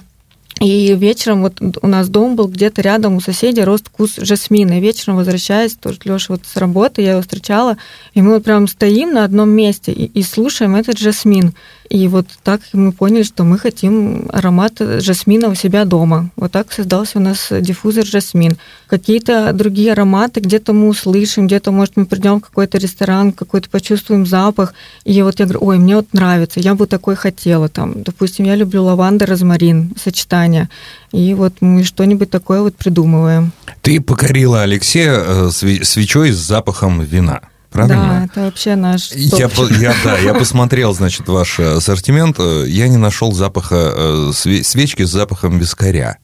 [0.61, 4.79] И вечером вот у нас дом был где-то рядом у соседей, рост кус жасмина.
[4.79, 7.77] И вечером, возвращаясь, тоже Леша вот с работы, я его встречала,
[8.15, 11.55] и мы вот прям стоим на одном месте и, и слушаем этот жасмин.
[11.95, 16.31] И вот так мы поняли, что мы хотим аромат жасмина у себя дома.
[16.35, 18.57] Вот так создался у нас диффузор жасмин.
[18.89, 24.27] Какие-то другие ароматы где-то мы услышим, где-то, может, мы придем в какой-то ресторан, какой-то почувствуем
[24.27, 24.75] запах.
[25.05, 27.69] И вот я говорю, ой, мне вот нравится, я бы такой хотела.
[27.69, 30.69] Там, допустим, я люблю лаванда, розмарин, сочетание.
[31.13, 33.53] И вот мы что-нибудь такое вот придумываем.
[33.83, 37.41] Ты покорила Алексея э, свечой с запахом вина
[37.75, 38.09] правильно?
[38.09, 39.11] Да, это вообще наш.
[39.13, 44.31] Я, я, да, я посмотрел, значит, ваш э, ассортимент, э, я не нашел запаха э,
[44.33, 46.19] свечки с запахом вискаря.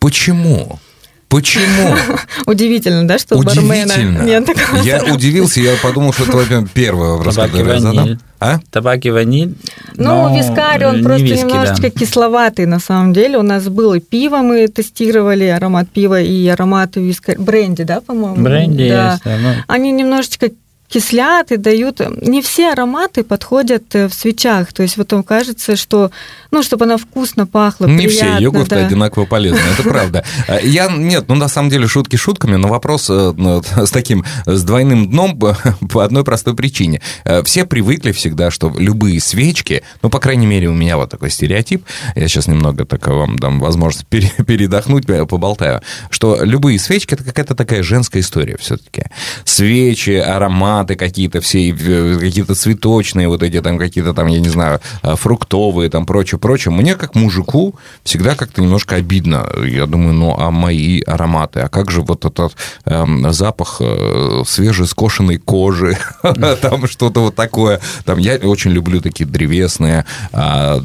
[0.00, 0.80] Почему?
[1.28, 1.96] Почему?
[2.46, 4.22] Удивительно, да, что Удивительно.
[4.22, 8.18] нет такого Я удивился, я подумал, что это, первый вопрос, который я задам.
[8.38, 8.60] А?
[8.70, 9.56] Табак и ваниль.
[9.96, 11.90] Ну, вискарь, он просто виски, немножечко да.
[11.90, 13.38] кисловатый, на самом деле.
[13.38, 17.38] У нас было пиво, мы тестировали аромат пива и аромат вискарь.
[17.38, 18.36] Бренди, да, по-моему?
[18.36, 19.12] Бренди, да.
[19.12, 19.54] Есть, да ну.
[19.66, 20.50] Они немножечко
[20.94, 22.00] кислят и дают...
[22.22, 24.72] Не все ароматы подходят э, в свечах.
[24.72, 26.12] То есть вот вам кажется, что...
[26.54, 28.86] Ну, чтобы она вкусно пахла, Не приятно, все йогурты да.
[28.86, 30.24] одинаково полезны, это правда.
[30.46, 30.88] А, я...
[30.88, 35.10] Нет, ну, на самом деле, шутки шутками, но вопрос э, ну, с таким, с двойным
[35.10, 35.36] дном
[35.90, 37.00] по одной простой причине.
[37.24, 41.30] Э, все привыкли всегда, что любые свечки, ну, по крайней мере, у меня вот такой
[41.30, 47.56] стереотип, я сейчас немного так вам дам возможность передохнуть, поболтаю, что любые свечки— это какая-то
[47.56, 49.06] такая женская история все-таки.
[49.44, 54.80] Свечи, аромат, ароматы какие-то все, какие-то цветочные, вот эти там какие-то там, я не знаю,
[55.02, 56.74] э, фруктовые, там прочее, прочее.
[56.74, 59.46] Мне, как мужику, всегда как-то немножко обидно.
[59.66, 61.60] Я думаю, ну, а мои ароматы?
[61.60, 62.54] А как же вот этот
[62.84, 65.96] эм, запах э, свежескошенной кожи?
[66.60, 67.80] Там что-то вот такое.
[68.04, 70.82] Там я очень люблю такие древесные, а,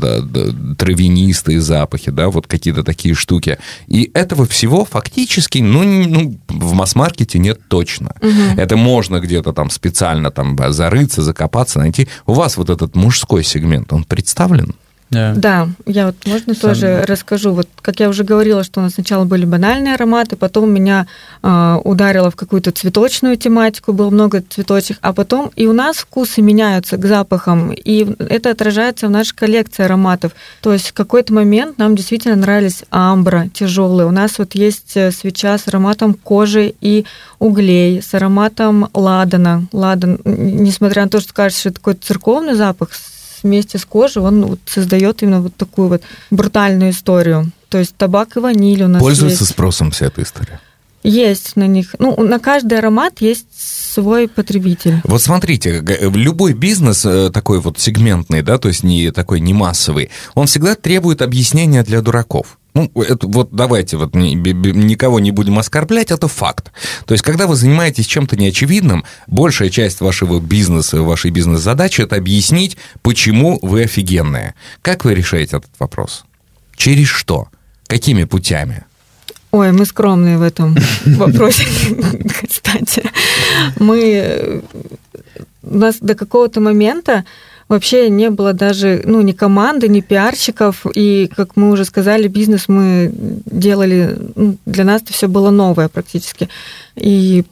[0.78, 3.58] травянистые запахи, да, вот какие-то такие штуки.
[3.88, 8.16] И этого всего фактически, ну, ну в масс-маркете нет точно.
[8.22, 8.62] Угу.
[8.62, 12.08] Это можно где-то там специально там зарыться, закопаться, найти.
[12.26, 14.74] У вас вот этот мужской сегмент, он представлен?
[15.10, 15.34] Да.
[15.36, 16.70] да, я вот можно Сам...
[16.70, 17.54] тоже расскажу.
[17.54, 21.08] Вот как я уже говорила, что у нас сначала были банальные ароматы, потом меня
[21.42, 26.42] э, ударило в какую-то цветочную тематику, было много цветочек, а потом и у нас вкусы
[26.42, 30.34] меняются к запахам, и это отражается в нашей коллекции ароматов.
[30.62, 34.08] То есть в какой-то момент нам действительно нравились амбра тяжелые.
[34.08, 37.06] У нас вот есть э, свеча с ароматом кожи и
[37.40, 39.66] углей, с ароматом ладана.
[39.72, 42.90] Ладан, несмотря на то, что кажется, что это такой церковный запах,
[43.44, 47.52] вместе с кожей, он вот создает именно вот такую вот брутальную историю.
[47.70, 49.52] То есть табак и ваниль у нас Пользуется есть.
[49.52, 50.60] спросом вся эта история?
[51.04, 51.96] Есть на них.
[51.98, 55.02] Ну, на каждый аромат есть свой потребитель.
[55.06, 60.10] Вот смотрите, любой бизнес э, такой вот сегментный, да, то есть не такой не массовый,
[60.36, 62.59] он всегда требует объяснения для дураков.
[62.74, 66.72] Ну, это, вот давайте вот никого не будем оскорблять, это факт.
[67.06, 72.78] То есть, когда вы занимаетесь чем-то неочевидным, большая часть вашего бизнеса, вашей бизнес-задачи это объяснить,
[73.02, 74.54] почему вы офигенные.
[74.82, 76.26] Как вы решаете этот вопрос?
[76.76, 77.48] Через что?
[77.88, 78.86] Какими путями?
[79.52, 81.66] Ой, мы скромные в этом вопросе,
[82.48, 83.04] кстати.
[83.80, 84.62] Мы...
[85.64, 87.26] У нас до какого-то момента
[87.70, 92.68] вообще не было даже, ну, ни команды, ни пиарщиков, и, как мы уже сказали, бизнес
[92.68, 93.14] мы
[93.46, 96.50] делали, ну, для нас это все было новое практически.
[96.96, 97.46] И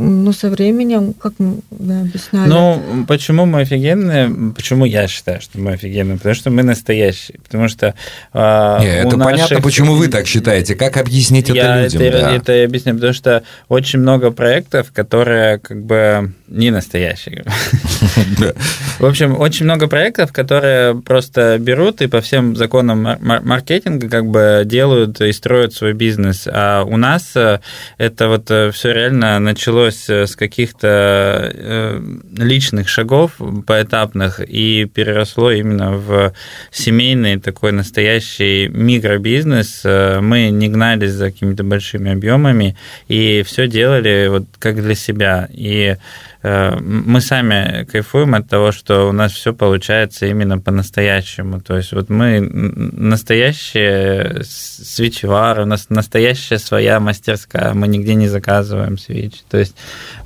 [0.00, 2.48] ну, со временем, как мы объясняли.
[2.48, 4.52] Ну, почему мы офигенные?
[4.54, 6.16] Почему я считаю, что мы офигенные?
[6.16, 7.38] Потому что мы настоящие.
[7.40, 7.94] Потому что
[8.32, 9.32] э, Нет, это наших...
[9.32, 10.74] понятно, почему вы так считаете.
[10.74, 12.02] Как объяснить я это людям?
[12.02, 12.34] Это, да.
[12.34, 17.44] это объясню, потому что очень много проектов, которые как бы не настоящие.
[18.98, 24.62] В общем, очень много проектов, которые просто берут и по всем законам маркетинга как бы
[24.64, 26.48] делают и строят свой бизнес.
[26.50, 27.60] А у нас э,
[27.98, 32.02] это вот э, все реально началось э, с каких-то
[32.36, 33.32] личных шагов
[33.66, 36.32] поэтапных и переросло именно в
[36.70, 39.82] семейный такой настоящий микробизнес.
[40.22, 42.76] Мы не гнались за какими-то большими объемами
[43.08, 45.48] и все делали вот как для себя.
[45.50, 45.96] И
[46.39, 51.60] Э, мы сами кайфуем от того, что у нас все получается именно по-настоящему.
[51.60, 58.96] То есть вот мы настоящие свечевары, у нас настоящая своя мастерская, мы нигде не заказываем
[58.96, 59.40] свечи.
[59.50, 59.76] То есть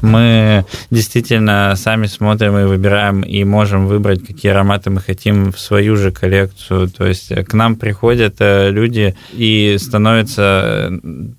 [0.03, 5.97] мы действительно сами смотрим и выбираем, и можем выбрать, какие ароматы мы хотим в свою
[5.97, 6.91] же коллекцию.
[6.91, 10.93] То есть к нам приходят э, люди и становятся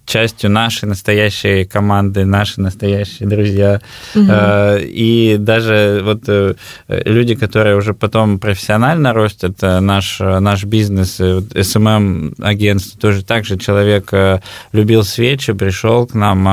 [0.05, 3.79] частью нашей настоящей команды, наши настоящие друзья.
[4.13, 6.55] Угу и даже вот э,
[6.87, 14.09] люди, которые уже потом профессионально растут, э, наш, наш бизнес, SMM-агентство, тоже так же человек
[14.13, 14.39] э,
[14.71, 16.45] любил свечи, пришел к нам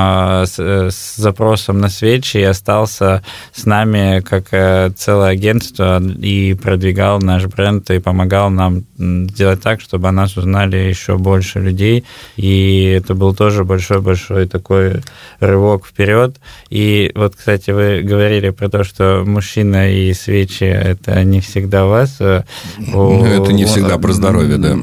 [0.45, 3.23] с, с запросом на свечи и остался
[3.53, 4.49] с нами как
[4.95, 10.77] целое агентство и продвигал наш бренд и помогал нам сделать так, чтобы о нас узнали
[10.77, 12.03] еще больше людей.
[12.35, 15.01] И это был тоже большой-большой такой
[15.39, 16.37] рывок вперед.
[16.69, 22.17] И вот, кстати, вы говорили про то, что мужчина и свечи это не всегда вас.
[22.19, 22.43] Э,
[22.77, 24.77] ну, это не всегда про здоровье, да.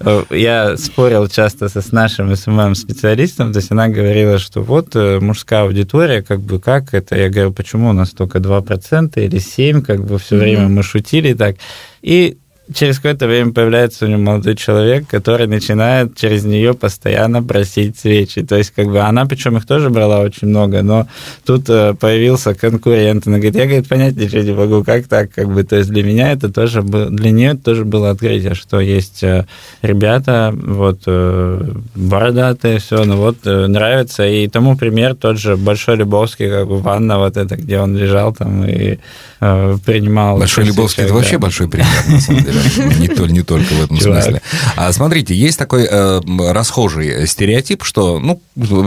[0.30, 6.22] Я спорил часто с нашим СММ-специалистом, то есть она говорила, что вот э, мужская аудитория,
[6.22, 7.16] как бы как это?
[7.16, 11.34] Я говорю, почему у нас только 2% или 7%, как бы все время мы шутили
[11.34, 11.56] так.
[12.02, 12.38] И
[12.74, 18.42] через какое-то время появляется у него молодой человек, который начинает через нее постоянно просить свечи.
[18.42, 21.06] То есть, как бы она, причем их тоже брала очень много, но
[21.44, 23.26] тут э, появился конкурент.
[23.26, 26.02] Она говорит, я, говорит, понять ничего не могу, как так, как бы, то есть для
[26.02, 29.46] меня это тоже было, для нее это тоже было открытие, что есть э,
[29.82, 36.48] ребята, вот, э, бородатые, все, ну вот, нравится, и тому пример тот же Большой Любовский,
[36.48, 38.98] как бы ванна вот это, где он лежал там и
[39.38, 40.38] принимал...
[40.38, 42.57] Большой Любовский, это вообще большой пример, на самом деле.
[42.98, 44.42] Не, то, не только в этом смысле.
[44.76, 48.40] А смотрите, есть такой э, расхожий стереотип, что, ну,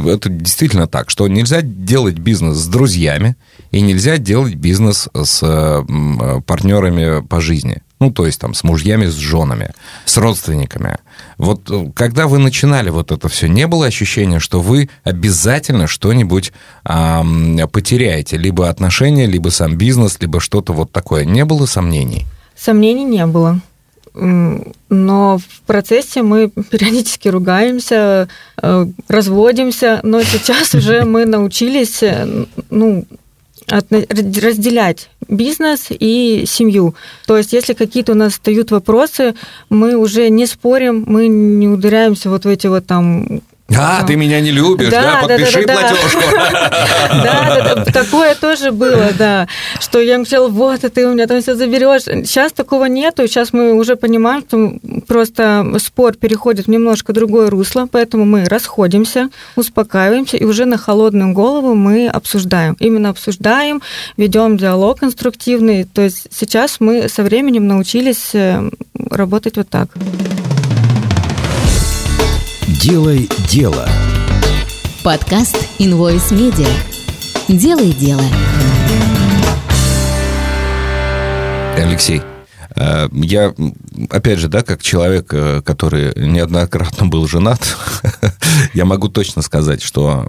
[0.08, 3.36] это действительно так, что нельзя делать бизнес с друзьями
[3.72, 7.82] и нельзя делать бизнес с э, партнерами по жизни.
[8.02, 9.74] Ну, то есть там с мужьями, с женами,
[10.06, 10.98] с родственниками.
[11.38, 16.52] Вот э, когда вы начинали вот это все, не было ощущения, что вы обязательно что-нибудь
[16.84, 18.38] эм, потеряете?
[18.38, 21.26] Либо отношения, либо сам бизнес, либо что-то вот такое.
[21.26, 22.26] Не было сомнений?
[22.62, 23.60] Сомнений не было.
[24.14, 28.28] Но в процессе мы периодически ругаемся,
[28.62, 33.06] э, разводимся, но сейчас уже мы научились э, ну,
[33.68, 36.94] разделять бизнес и семью.
[37.26, 39.34] То есть, если какие-то у нас встают вопросы,
[39.70, 43.42] мы уже не спорим, мы не ударяемся вот в эти вот там
[43.78, 45.22] а, ты меня не любишь, да?
[45.22, 45.28] да?
[45.28, 46.22] Подпиши да, да, платежку.
[47.12, 49.48] Да, да, такое тоже было, да.
[49.80, 52.04] Что я им сказала, вот, ты у меня там все заберешь.
[52.04, 53.28] Сейчас такого нету.
[53.28, 54.74] Сейчас мы уже понимаем, что
[55.08, 61.34] просто спор переходит в немножко другое русло, поэтому мы расходимся, успокаиваемся, и уже на холодную
[61.34, 62.76] голову мы обсуждаем.
[62.80, 63.82] Именно обсуждаем,
[64.18, 65.84] ведем диалог конструктивный.
[65.84, 68.70] То есть сейчас мы со временем научились э,
[69.10, 69.90] работать вот так.
[72.82, 73.88] Делай дело.
[75.04, 76.68] Подкаст Invoice Media.
[77.48, 78.24] Делай дело.
[81.78, 82.24] Алексей,
[82.76, 83.54] э, я,
[84.10, 87.62] опять же, да, как человек, э, который неоднократно был женат,
[88.74, 90.28] я могу точно сказать, что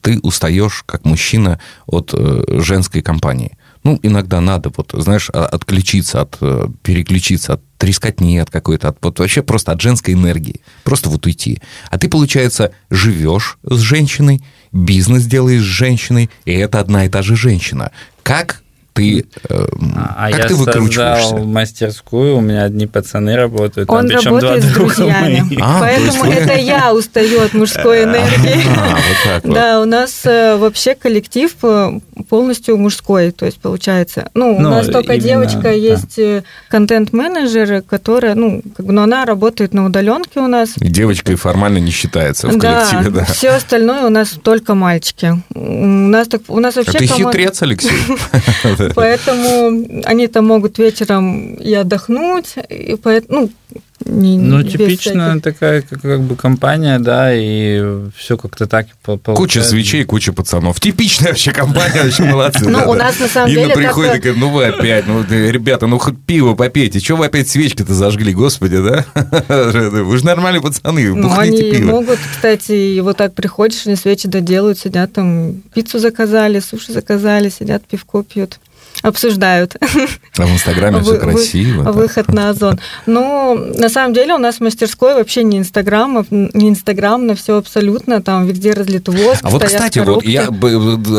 [0.00, 6.38] ты устаешь как мужчина от э, женской компании ну, иногда надо, вот, знаешь, отключиться, от,
[6.40, 10.62] э, переключиться от трескотни, от какой-то, от, вот, вообще просто от женской энергии.
[10.84, 11.60] Просто вот уйти.
[11.90, 14.42] А ты, получается, живешь с женщиной,
[14.72, 17.92] бизнес делаешь с женщиной, и это одна и та же женщина.
[18.22, 18.63] Как
[18.94, 21.22] ты, э, а как я ты выкручиваешься?
[21.28, 23.90] создал мастерскую, у меня одни пацаны работают.
[23.90, 28.62] Он там, работает с друзьями, а, поэтому это я устаю от мужской энергии.
[28.78, 29.54] А, вот вот.
[29.54, 34.30] Да, у нас э, вообще коллектив э, полностью мужской, то есть получается.
[34.34, 35.70] Ну, у ну, нас только именно, девочка да.
[35.70, 36.20] есть
[36.68, 40.74] контент-менеджер, которая, ну, как бы, но она работает на удаленке у нас.
[40.80, 43.20] И девочкой формально не считается в коллективе, да.
[43.20, 43.24] да.
[43.24, 45.42] Все остальное у нас только мальчики.
[45.52, 46.92] У нас, так, у нас вообще...
[46.96, 47.90] А ты хитрец, Алексей.
[48.94, 53.50] Поэтому они там могут вечером и отдохнуть, и поэтому, ну,
[54.04, 55.42] не, ну, типичная всяких...
[55.42, 57.82] такая как, как бы компания, да, и
[58.16, 59.34] все как-то так получается.
[59.34, 60.78] Куча свечей, куча пацанов.
[60.78, 62.68] Типичная вообще компания, вообще молодцы.
[62.68, 63.62] Ну, у нас на самом деле...
[63.62, 67.26] Инна приходит и говорит, ну вы опять, ну, ребята, ну хоть пиво попейте, что вы
[67.26, 69.04] опять свечки-то зажгли, господи, да?
[69.48, 74.78] Вы же нормальные пацаны, Ну, они могут, кстати, и вот так приходишь, они свечи доделают,
[74.78, 78.58] сидят там, пиццу заказали, суши заказали, сидят, пивко пьют
[79.02, 79.76] обсуждают.
[80.36, 81.92] А в Инстаграме все красиво.
[81.92, 82.80] Выход на Озон.
[83.06, 88.22] Ну, на самом деле у нас в мастерской вообще не Инстаграм, не Инстаграмно, все абсолютно,
[88.22, 90.48] там везде разлит воск, А вот, кстати, вот я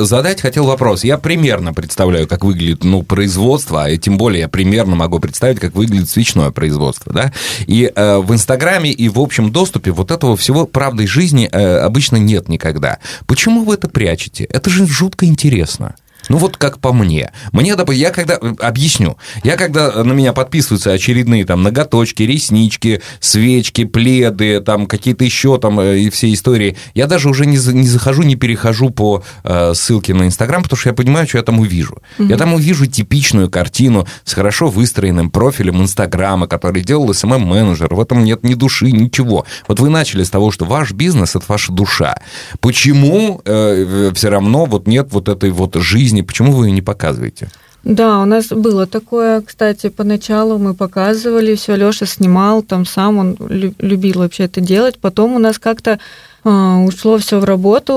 [0.04, 1.04] задать хотел вопрос.
[1.04, 5.76] Я примерно представляю, как выглядит, ну, производство, и тем более я примерно могу представить, как
[5.76, 7.32] выглядит свечное производство, да?
[7.68, 12.18] И э, в Инстаграме и в общем доступе вот этого всего правдой жизни э, обычно
[12.18, 13.00] нет никогда.
[13.28, 14.46] Почему вы это прячете?
[14.46, 15.96] Это же жутко интересно.
[16.30, 17.32] Ну вот как по мне.
[17.52, 24.62] Мне, я когда, объясню, я когда на меня подписываются очередные там ноготочки, реснички, свечки, пледы,
[24.62, 28.36] там какие-то еще там э, и все истории, я даже уже не, не захожу, не
[28.36, 32.02] перехожу по э, ссылке на Инстаграм, потому что я понимаю, что я там увижу.
[32.20, 32.28] Угу.
[32.28, 37.94] Я там увижу типичную картину с хорошо выстроенным профилем Инстаграма, который делал СММ-менеджер.
[37.94, 39.46] В этом нет ни души, ничего.
[39.68, 42.18] Вот вы начали с того, что ваш бизнес– это ваша душа.
[42.60, 46.82] Почему э, все равно вот нет вот этой вот жизни жизни, почему вы ее не
[46.82, 47.50] показываете?
[47.84, 53.38] Да, у нас было такое, кстати, поначалу мы показывали, все, Леша снимал, там сам он
[53.80, 54.98] любил вообще это делать.
[55.00, 56.00] Потом у нас как-то
[56.44, 57.94] э, ушло все в работу,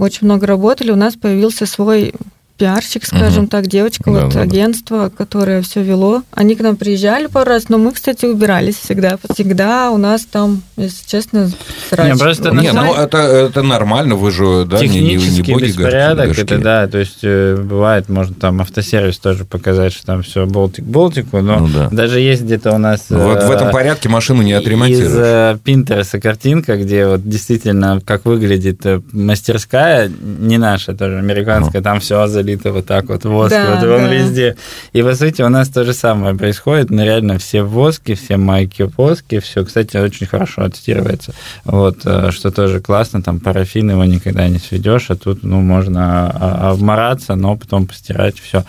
[0.00, 2.14] очень много работали, у нас появился свой
[2.62, 3.50] пиарщик, скажем угу.
[3.50, 5.10] так, девочка, да, вот да, агентство, да.
[5.10, 6.22] которое все вело.
[6.30, 9.18] Они к нам приезжали пару раз, но мы, кстати, убирались всегда.
[9.34, 11.50] Всегда у нас там, если честно,
[11.90, 12.12] срач.
[12.12, 16.26] Не, просто не, ну это, это нормально, вы же, да, не, не, не боги беспорядок,
[16.26, 16.42] горшки.
[16.42, 20.84] это да, то есть э, бывает, можно там автосервис тоже показать, что там все болтик
[20.84, 21.88] болтику, но ну, да.
[21.90, 23.06] даже есть где-то у нас...
[23.10, 25.08] Ну, вот в этом э, порядке машину не отремонтируешь.
[25.08, 31.84] Из э, Пинтереса картинка, где вот действительно, как выглядит мастерская, не наша тоже, американская, ну.
[31.84, 34.14] там все залито вот так вот, воск, да, вот он да.
[34.14, 34.56] везде.
[34.92, 38.88] И, по сути, у нас то же самое происходит, но реально все воски, все майки
[38.96, 41.34] воски, все, кстати, очень хорошо отстирывается.
[41.64, 46.30] Вот, э, что тоже классно, там парафин его никогда не сведешь, а тут, ну, можно
[46.30, 48.64] а, обмораться, но потом постирать все.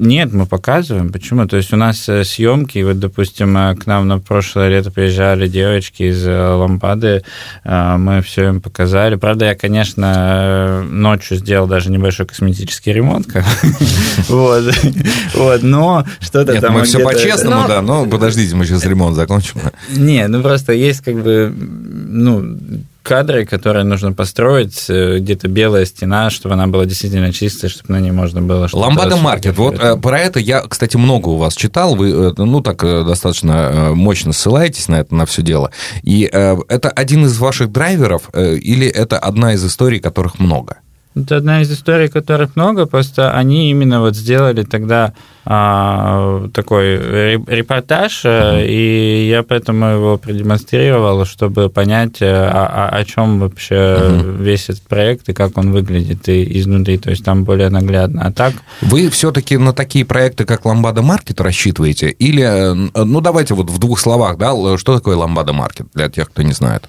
[0.00, 1.12] Нет, мы показываем.
[1.12, 1.46] Почему?
[1.46, 5.46] То есть у нас э, съемки, вот, допустим, э, к нам на прошлое лето приезжали
[5.46, 7.22] девочки из э, Лампады,
[7.64, 9.16] мы все им показали.
[9.16, 13.26] Правда, я, конечно, ночью сделал даже небольшой косметический ремонт,
[14.28, 14.74] вот,
[15.34, 16.72] вот, но что-то там...
[16.72, 19.60] мы все по-честному, да, но подождите, мы сейчас ремонт закончим.
[19.90, 22.58] Не, ну просто есть как бы, ну,
[23.02, 28.00] кадры, которые нужно построить, э, где-то белая стена, чтобы она была действительно чистая, чтобы на
[28.00, 28.82] ней можно было что-то...
[28.82, 32.60] Ламбада Маркет, вот э, про это я, кстати, много у вас читал, вы, э, ну,
[32.60, 35.70] так достаточно мощно ссылаетесь на это, на все дело,
[36.02, 40.78] и это один из ваших драйверов или это одна из историй, которых много?
[41.16, 45.12] Это одна из историй, которых много, просто они именно вот сделали тогда
[45.44, 46.98] а, такой
[47.46, 48.64] репортаж, uh-huh.
[48.64, 54.36] и я поэтому его продемонстрировал, чтобы понять, э, о, о чем вообще uh-huh.
[54.40, 58.22] весь этот проект и как он выглядит изнутри, то есть там более наглядно.
[58.26, 58.54] А так...
[58.80, 62.10] Вы все-таки на такие проекты, как Ламбада Маркет, рассчитываете?
[62.10, 66.30] Или, э, ну, давайте вот в двух словах, да, что такое Ламбада Маркет для тех,
[66.30, 66.88] кто не знает?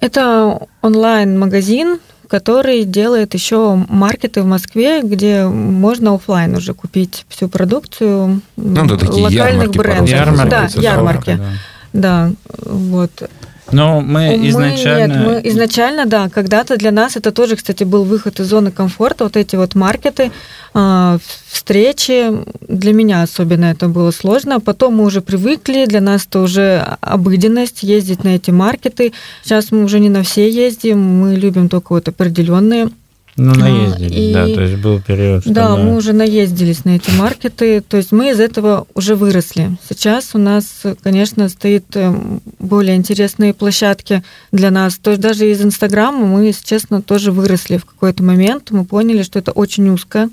[0.00, 2.00] Это онлайн-магазин,
[2.30, 8.96] который делает еще маркеты в Москве, где можно офлайн уже купить всю продукцию ну, да,
[8.96, 10.08] такие локальных брендов.
[10.08, 11.40] Ярмарки, да, ярмарки.
[11.92, 12.30] Да.
[12.30, 12.32] да,
[12.64, 13.10] вот.
[13.72, 15.12] Но мы, мы изначально...
[15.12, 19.24] Нет, мы изначально, да, когда-то для нас это тоже, кстати, был выход из зоны комфорта,
[19.24, 20.32] вот эти вот маркеты,
[20.74, 22.30] а, встречи,
[22.68, 24.60] для меня особенно это было сложно.
[24.60, 29.12] Потом мы уже привыкли, для нас это уже обыденность, ездить на эти маркеты.
[29.42, 32.88] Сейчас мы уже не на все ездим, мы любим только вот определенные
[33.36, 34.32] ну, наездились, и...
[34.32, 38.12] да, то есть был период, что Да, мы уже наездились на эти маркеты, то есть
[38.12, 39.76] мы из этого уже выросли.
[39.88, 42.12] Сейчас у нас, конечно, стоит э,
[42.58, 44.22] более интересные площадки
[44.52, 44.98] для нас.
[44.98, 48.70] То есть даже из Инстаграма мы, если честно, тоже выросли в какой-то момент.
[48.70, 50.28] Мы поняли, что это очень узко.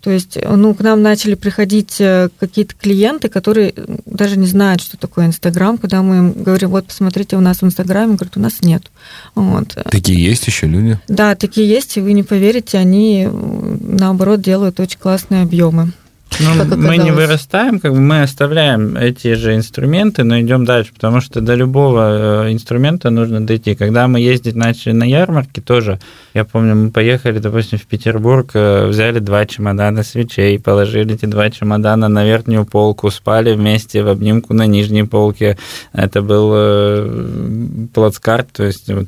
[0.00, 3.74] То есть, ну, к нам начали приходить э, какие-то клиенты, которые
[4.06, 7.64] даже не знают, что такое Инстаграм, когда мы им говорим, вот, посмотрите, у нас в
[7.64, 8.90] Инстаграме, говорят, у нас нет.
[9.34, 9.76] Вот.
[9.90, 10.98] Такие есть еще люди?
[11.08, 15.92] Да, такие есть, и вы не поверите, они, наоборот, делают очень классные объемы.
[16.40, 21.20] Ну, мы не вырастаем, как бы мы оставляем эти же инструменты, но идем дальше, потому
[21.20, 23.74] что до любого э, инструмента нужно дойти.
[23.74, 25.98] Когда мы ездить начали на ярмарке, тоже,
[26.34, 31.50] я помню, мы поехали, допустим, в Петербург, э, взяли два чемодана свечей, положили эти два
[31.50, 35.58] чемодана на верхнюю полку, спали вместе в обнимку на нижней полке.
[35.92, 39.06] Это был э, плацкарт, то есть вот,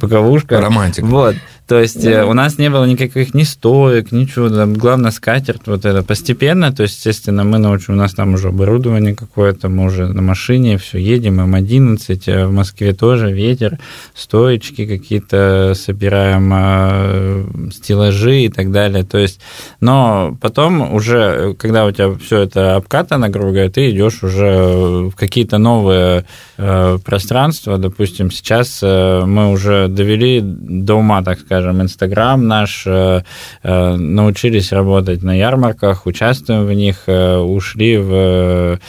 [0.00, 0.60] боковушка.
[0.60, 1.04] Романтик.
[1.04, 1.36] Вот.
[1.72, 2.26] То есть да.
[2.26, 4.50] у нас не было никаких ни стоек, ничего.
[4.50, 6.70] Там, главное, скатерть вот это постепенно.
[6.70, 10.76] То есть, естественно, мы научим, у нас там уже оборудование какое-то, мы уже на машине
[10.76, 13.78] все едем, М11, а в Москве тоже ветер,
[14.14, 19.02] стоечки какие-то собираем, а, стеллажи и так далее.
[19.04, 19.40] То есть,
[19.80, 25.12] но потом уже, когда у тебя все это обкатано, грубо говоря, ты идешь уже в
[25.12, 26.26] какие-то новые
[26.58, 27.78] э, пространства.
[27.78, 33.22] Допустим, сейчас э, мы уже довели до ума, так скажем, скажем, Инстаграм наш, э,
[33.62, 38.80] э, научились работать на ярмарках, участвуем в них, э, ушли в,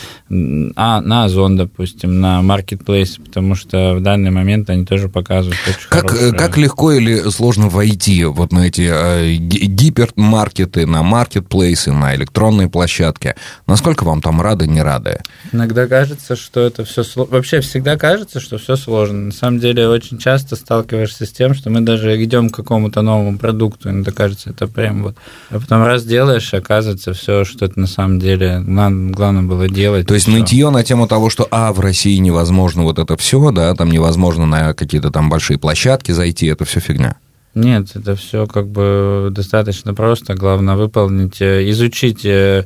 [0.76, 5.90] а, на Озон, допустим, на Marketplace, потому что в данный момент они тоже показывают очень
[5.90, 6.32] как, хорошие...
[6.34, 13.36] как легко или сложно войти вот на эти гипермаркеты, на маркетплейсы, на электронные площадки?
[13.68, 15.20] Насколько вам там рады, не рады?
[15.52, 17.04] Иногда кажется, что это все...
[17.16, 19.26] Вообще всегда кажется, что все сложно.
[19.26, 23.90] На самом деле очень часто сталкиваешься с тем, что мы даже идем какому-то новому продукту,
[23.90, 25.16] иногда кажется, это прям вот...
[25.50, 30.08] А потом раз делаешь, оказывается, все, что это на самом деле надо, главное было делать.
[30.08, 33.74] То есть нытье на тему того, что, а, в России невозможно вот это все, да,
[33.76, 37.16] там невозможно на какие-то там большие площадки зайти, это все фигня.
[37.56, 40.34] Нет, это все как бы достаточно просто.
[40.34, 42.66] Главное выполнить, э, изучить э,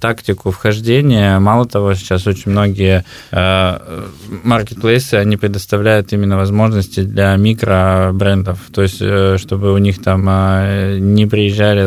[0.00, 1.40] тактику вхождения.
[1.40, 4.04] Мало того, сейчас очень многие э,
[4.44, 8.60] маркетплейсы, они предоставляют именно возможности для микробрендов.
[8.72, 9.02] То есть,
[9.42, 11.84] чтобы у них там не приезжали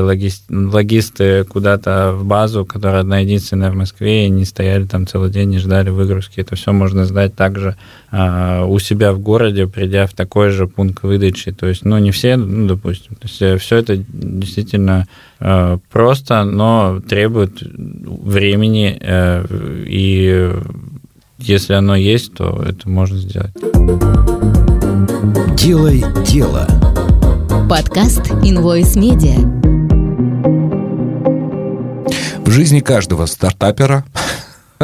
[0.50, 5.54] логисты куда-то в базу, которая одна единственная в Москве, и не стояли там целый день
[5.54, 6.42] и ждали выгрузки.
[6.42, 7.78] Это все можно сдать также
[8.12, 11.52] у себя в городе, придя в такой же пункт выдачи.
[11.52, 13.16] То есть, ну, не все ну, допустим.
[13.16, 15.08] То есть э, все это действительно
[15.40, 19.46] э, просто, но требует времени, э,
[19.88, 20.52] и
[21.40, 23.52] если оно есть, то это можно сделать.
[25.58, 26.68] Делай дело.
[27.70, 29.64] Подкаст Invoice Media.
[32.46, 34.06] В жизни каждого стартапера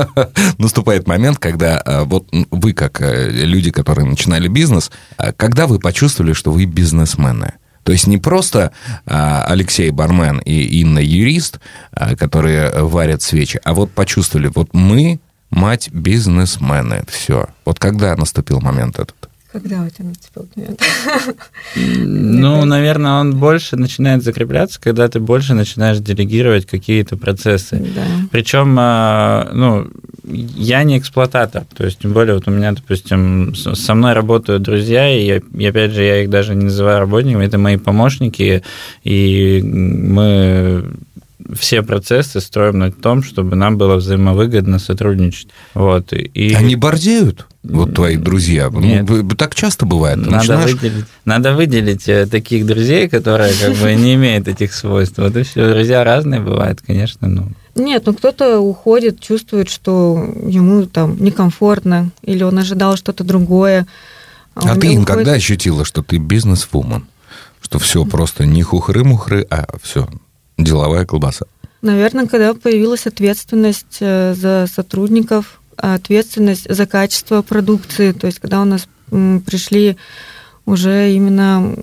[0.58, 5.80] наступает момент, когда э, вот вы, как э, люди, которые начинали бизнес, э, когда вы
[5.80, 7.54] почувствовали, что вы бизнесмены?
[7.84, 8.72] То есть не просто
[9.08, 11.60] а, Алексей бармен и Инна юрист,
[11.92, 15.20] а, которые варят свечи, а вот почувствовали, вот мы,
[15.50, 17.48] мать, бизнесмены, все.
[17.66, 19.29] Вот когда наступил момент этот?
[19.52, 20.80] Когда у тебя наступил момент?
[21.76, 27.78] Ну, наверное, он больше начинает закрепляться, когда ты больше начинаешь делегировать какие-то процессы.
[27.96, 28.04] Да.
[28.32, 29.88] Причем, а, ну,
[30.24, 35.10] я не эксплуататор, то есть, тем более, вот у меня, допустим, со мной работают друзья,
[35.10, 38.62] и, я- и опять же, я их даже не называю работниками, это мои помощники,
[39.04, 40.86] и мы
[41.58, 45.50] все процессы строим на том, чтобы нам было взаимовыгодно сотрудничать.
[45.74, 46.14] Вот.
[46.14, 46.54] И...
[46.54, 48.70] Они бордеют, вот твои друзья?
[48.72, 49.06] Ну, Нет.
[49.06, 50.16] б- так часто бывает.
[50.24, 54.74] Ты Надо начинаешь- выделить, надо выделить э, таких друзей, которые как бы не имеют этих
[54.74, 55.18] свойств.
[55.18, 55.74] Вот и все.
[55.74, 57.52] Друзья разные бывают, конечно, ну.
[57.76, 63.88] Нет, ну кто-то уходит, чувствует, что ему там некомфортно, или он ожидал что-то другое.
[64.56, 67.06] А он ты им уходит- когда ощутила, что ты бизнес-вумен?
[67.62, 70.10] Что все просто не хухры-мухры, а все,
[70.64, 71.46] деловая колбаса.
[71.82, 78.66] Наверное, когда появилась ответственность э, за сотрудников, ответственность за качество продукции, то есть когда у
[78.66, 79.98] нас пришли
[80.66, 81.74] уже именно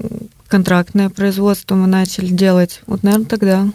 [0.49, 3.67] контрактное производство, мы начали делать, вот, наверное, тогда.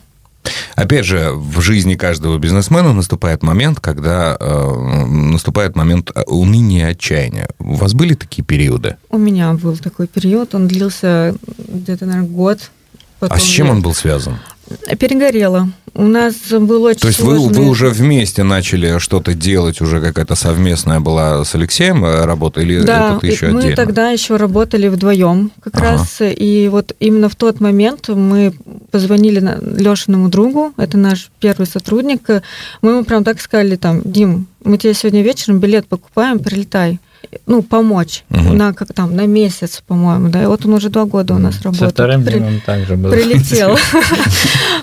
[0.76, 6.92] Опять же, в жизни каждого бизнесмена наступает момент, когда э, наступает момент э, уныния и
[6.92, 7.50] отчаяния.
[7.60, 8.98] У вас были такие периоды?
[9.10, 12.72] У меня был такой период, он длился где-то, наверное, год.
[13.30, 14.38] А с чем я он был связан?
[15.00, 15.70] Перегорела.
[15.94, 20.00] У нас был очень То есть вы, сложный- вы уже вместе начали что-то делать, уже
[20.00, 23.76] какая-то совместная была с Алексеем э, работа, или Да, это еще и мы отдельно?
[23.76, 25.84] тогда еще работали вдвоем как Ага.
[25.92, 26.18] раз.
[26.22, 28.54] И вот именно в тот момент мы
[28.92, 29.42] позвонили
[29.78, 32.22] Лешиному другу, это наш первый сотрудник.
[32.82, 37.00] Мы ему прям так сказали, там, Дим, мы тебе сегодня вечером билет покупаем, прилетай.
[37.46, 38.58] Ну, помочь Мгм.
[38.58, 40.44] на как там на месяц, по-моему, да.
[40.44, 41.92] И вот он уже два года у нас Со работает.
[41.92, 43.12] вторым При- Димом также было.
[43.12, 43.78] прилетел.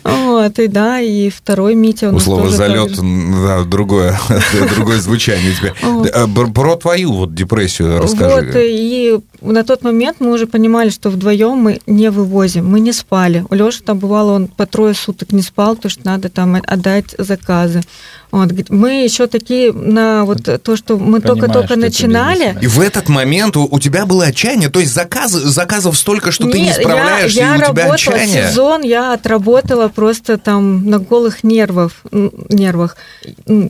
[0.04, 4.18] Вот, и да, и второй Митя у нас так залет, да, другое,
[4.76, 5.74] другое звучание тебя.
[5.82, 6.10] Вот.
[6.14, 8.34] А, Про твою вот депрессию расскажи.
[8.46, 12.92] Вот, и на тот момент мы уже понимали, что вдвоем мы не вывозим, мы не
[12.92, 13.44] спали.
[13.50, 17.14] У Леши там бывало, он по трое суток не спал, потому что надо там отдать
[17.18, 17.82] заказы.
[18.30, 18.50] Вот.
[18.68, 22.56] Мы еще такие на вот то, что мы Понимаешь, только-только начинали.
[22.60, 26.48] И в этот момент у, у тебя было отчаяние, то есть заказы, заказов столько, что
[26.48, 28.48] ты не Нет, справляешься, я, и у я тебя работала отчаяние.
[28.50, 32.96] сезон, я отработала просто там на голых нервов, нервах.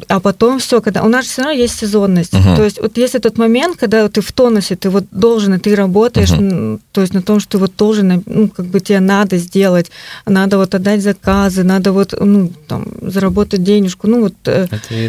[0.09, 2.33] А потом все, когда у нас все равно есть сезонность.
[2.33, 2.57] Мгм.
[2.57, 5.75] То есть вот есть этот момент, когда ты в тонусе, ты вот должен, и ты
[5.77, 9.37] работаешь, м, то есть на том, что ты вот должен, ну, как бы тебе надо
[9.37, 9.91] сделать,
[10.27, 14.35] надо вот отдать заказы, надо вот, ну, там, заработать денежку, ну, вот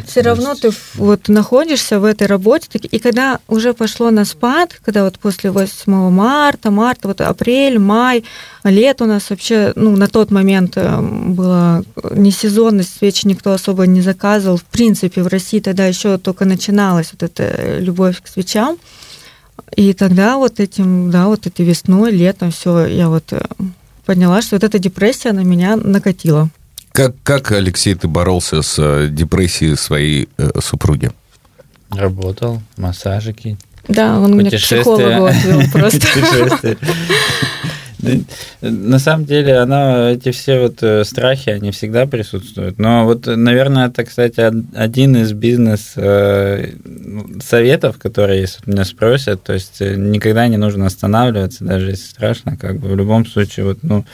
[0.06, 5.04] все равно ты вот находишься в этой работе, и когда уже пошло на спад, когда
[5.04, 8.24] вот после 8 марта, марта, вот апрель, май,
[8.64, 14.02] лето у нас вообще, ну, на тот момент э, была несезонность, свечи никто особо не
[14.02, 14.58] заказывал.
[14.58, 18.78] В принципе, в России тогда еще только начиналась вот эта любовь к свечам.
[19.76, 23.42] И тогда вот этим, да, вот этой весной, летом, все, я вот э,
[24.06, 26.50] поняла, что вот эта депрессия на меня накатила.
[27.00, 31.12] Как, как, Алексей, ты боролся с э, депрессией своей э, супруги?
[31.91, 36.76] Работал, массажики, Да, он меня к психологу отвел просто.
[38.62, 42.80] На самом деле, она, эти все вот э, страхи, они всегда присутствуют.
[42.80, 49.52] Но вот, э, наверное, это, кстати, од- один из бизнес-советов, которые, если меня спросят, то
[49.54, 52.88] есть э, никогда не нужно останавливаться, даже если страшно, как бы.
[52.89, 54.06] В любом случае, вот, ну,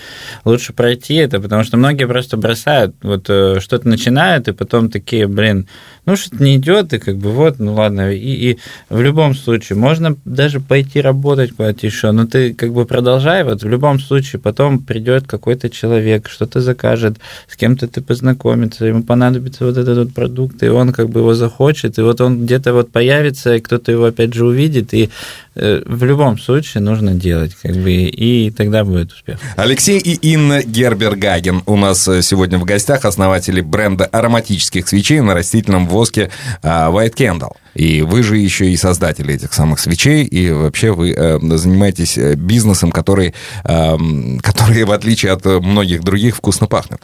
[0.45, 5.27] лучше пройти это, потому что многие просто бросают, вот э, что-то начинают, и потом такие,
[5.27, 5.67] блин,
[6.05, 8.59] ну, что-то не идет, и как бы вот, ну ладно, и, и
[8.89, 13.63] в любом случае, можно даже пойти работать куда-то еще, но ты как бы продолжай, вот
[13.63, 17.17] в любом случае, потом придет какой-то человек, что-то закажет,
[17.47, 21.33] с кем-то ты познакомиться, ему понадобится вот этот вот продукт, и он как бы его
[21.33, 25.09] захочет, и вот он где-то вот появится, и кто-то его опять же увидит, и
[25.55, 29.39] в любом случае нужно делать, как бы, и тогда будет успех.
[29.55, 35.33] Алексей и Инна Гербергаген у нас э, сегодня в гостях, основатели бренда ароматических свечей на
[35.33, 36.29] растительном воске
[36.61, 37.55] а, White Candle.
[37.73, 42.35] И вы же еще и создатели этих самых свечей, и вообще вы э, занимаетесь э,
[42.35, 43.33] бизнесом, который,
[43.63, 47.01] эм, который, в отличие от э, многих других, вкусно пахнет.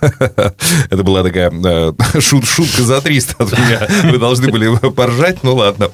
[0.00, 3.86] Это была такая э, шут, шутка за 300 от меня.
[4.10, 5.90] Вы должны были поржать, ну ладно.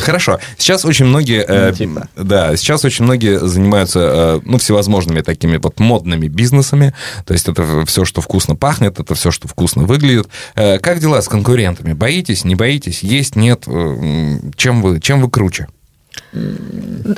[0.00, 0.38] Хорошо.
[0.58, 1.44] Сейчас очень многие...
[1.46, 2.08] э, Ну, типа.
[2.16, 6.94] Да, сейчас очень многие занимаются, э, ну, всевозможными такими вот модными бизнесами.
[7.24, 10.28] То есть это все, что вкусно пахнет, это все, что вкусно выглядит.
[10.54, 11.92] Как дела с конкурентами?
[11.92, 13.02] Боитесь, не боитесь?
[13.02, 13.64] Есть, нет?
[13.64, 15.66] Чем вы, чем вы круче?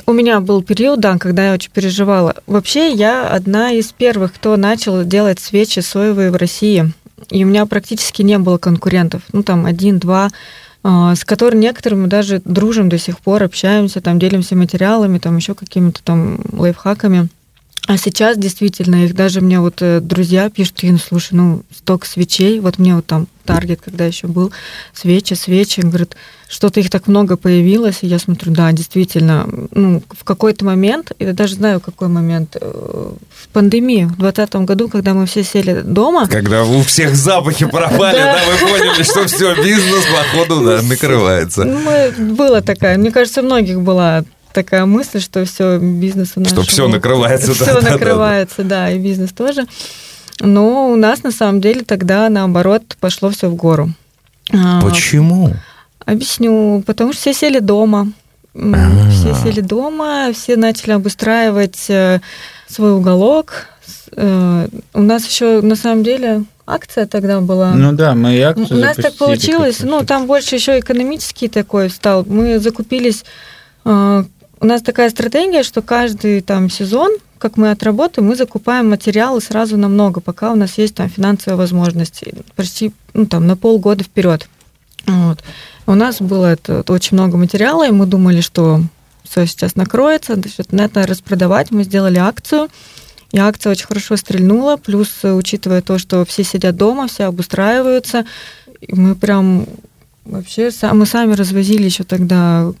[0.05, 2.35] У меня был период, да, когда я очень переживала.
[2.47, 6.91] Вообще, я одна из первых, кто начал делать свечи соевые в России.
[7.29, 9.23] И у меня практически не было конкурентов.
[9.33, 10.29] Ну, там, один-два
[10.81, 15.53] а, с которыми некоторыми даже дружим до сих пор, общаемся, там делимся материалами, там еще
[15.53, 17.27] какими-то там лайфхаками.
[17.89, 22.59] А сейчас действительно их даже мне вот э, друзья пишут, ну слушай, ну столько свечей,
[22.59, 24.51] вот мне вот там таргет, когда еще был,
[24.93, 26.15] свечи, свечи, говорят,
[26.47, 31.33] что-то их так много появилось, и я смотрю, да, действительно, ну, в какой-то момент, я
[31.33, 36.27] даже знаю, какой момент, э, в пандемии, в 2020 году, когда мы все сели дома.
[36.27, 41.63] Когда у всех запахи пропали, да, вы поняли, что все, бизнес, походу, да, накрывается.
[41.63, 46.51] Ну, была такая, мне кажется, у многих была такая мысль, что все бизнес у нас.
[46.51, 47.91] Что все накрывается, все да.
[47.91, 49.65] Накрывается, да, да, и бизнес тоже.
[50.39, 53.89] Но у нас на самом деле тогда наоборот пошло все в гору.
[54.53, 55.53] А, Почему?
[56.05, 56.81] Объясню.
[56.85, 58.11] Потому что все сели дома.
[58.55, 59.09] А-а-а.
[59.11, 62.19] Все сели дома, все начали обустраивать э,
[62.67, 63.67] свой уголок.
[64.13, 67.73] Э, у нас еще на самом деле акция тогда была.
[67.73, 71.89] Ну да, мы и акцию У нас так получилось, ну там больше еще экономический такой
[71.89, 72.25] стал.
[72.25, 73.23] Мы закупились
[73.85, 74.23] э,
[74.61, 79.77] у нас такая стратегия, что каждый там сезон, как мы отработаем, мы закупаем материалы сразу
[79.77, 84.49] намного, пока у нас есть там финансовые возможности, почти ну, там, на полгода вперед.
[85.05, 85.43] Вот.
[85.87, 88.81] У нас было это, очень много материала, и мы думали, что
[89.23, 90.39] все сейчас накроется,
[90.71, 91.71] на это распродавать.
[91.71, 92.67] Мы сделали акцию,
[93.31, 98.25] и акция очень хорошо стрельнула, плюс учитывая то, что все сидят дома, все обустраиваются,
[98.87, 99.65] мы прям
[100.25, 102.71] вообще мы сами развозили еще тогда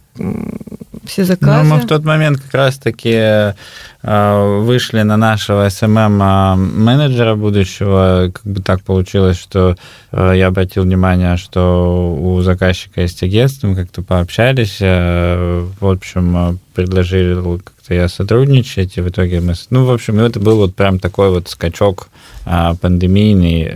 [1.05, 1.63] все заказы.
[1.63, 8.31] Ну, мы в тот момент как раз-таки э, вышли на нашего SMM-менеджера будущего.
[8.33, 9.75] Как бы так получилось, что
[10.11, 16.59] э, я обратил внимание, что у заказчика есть агентство, мы как-то пообщались, э, в общем,
[16.73, 19.53] предложили как-то я сотрудничать, и в итоге мы...
[19.69, 22.09] Ну, в общем, это был вот прям такой вот скачок
[22.45, 23.73] пандемийный,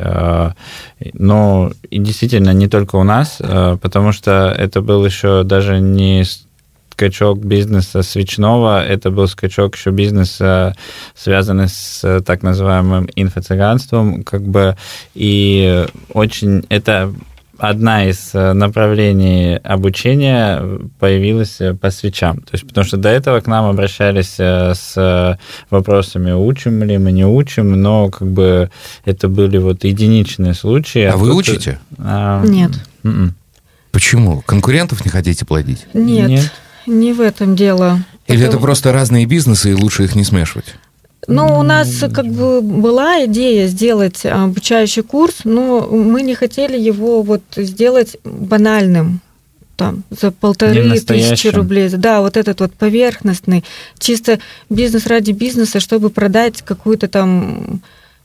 [1.13, 6.23] но и действительно не только у нас, потому что это был еще даже не
[6.93, 10.75] скачок бизнеса свечного, это был скачок еще бизнеса,
[11.15, 14.77] связанный с так называемым инфо-цыганством, как бы,
[15.15, 17.13] и очень это
[17.57, 20.61] одна из направлений обучения
[20.99, 22.37] появилась по свечам.
[22.37, 25.39] То есть, потому что до этого к нам обращались с
[25.69, 28.69] вопросами, учим ли мы, не учим, но как бы
[29.05, 31.03] это были вот единичные случаи.
[31.03, 31.79] А, а вы учите?
[31.97, 32.71] А, Нет.
[33.03, 33.33] М-м.
[33.91, 34.41] Почему?
[34.41, 35.85] Конкурентов не хотите плодить?
[35.93, 36.27] Нет.
[36.27, 36.51] Нет.
[36.85, 37.99] Не в этом дело.
[38.27, 40.75] Или это просто разные бизнесы, и лучше их не смешивать?
[41.27, 47.21] Ну, у нас как бы была идея сделать обучающий курс, но мы не хотели его
[47.21, 49.21] вот сделать банальным
[49.75, 51.89] там за полторы тысячи рублей.
[51.89, 53.63] Да, вот этот вот поверхностный,
[53.99, 57.81] чисто бизнес ради бизнеса, чтобы продать какую-то там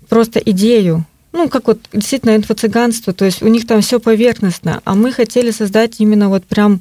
[0.09, 1.05] просто идею.
[1.33, 5.51] Ну, как вот действительно инфо-цыганство, то есть у них там все поверхностно, а мы хотели
[5.51, 6.81] создать именно вот прям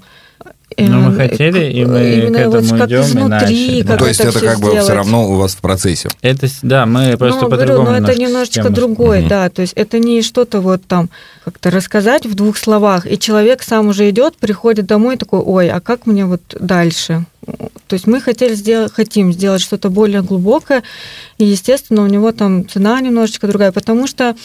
[0.76, 4.20] ну, мы э, хотели, и мы Именно к этому вот идем изнутри, ну, То есть
[4.20, 6.09] это, как бы все равно у вас в процессе.
[6.22, 9.30] Это, да, мы просто ну, по-другому говорю, но это немножечко другое, угу.
[9.30, 11.09] да, то есть это не что-то вот там
[11.45, 15.80] как-то рассказать в двух словах, и человек сам уже идет, приходит домой такой, ой, а
[15.80, 17.26] как мне вот дальше?
[17.88, 20.84] То есть мы хотели сделать, хотим сделать что-то более глубокое,
[21.38, 24.36] и, естественно, у него там цена немножечко другая, потому что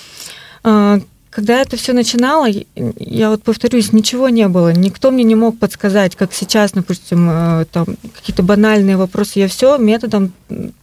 [0.62, 1.00] а,
[1.32, 4.72] когда это все начинало, я вот повторюсь, ничего не было.
[4.72, 9.38] Никто мне не мог подсказать, как сейчас, допустим, э, там какие-то банальные вопросы.
[9.38, 10.32] Я все методом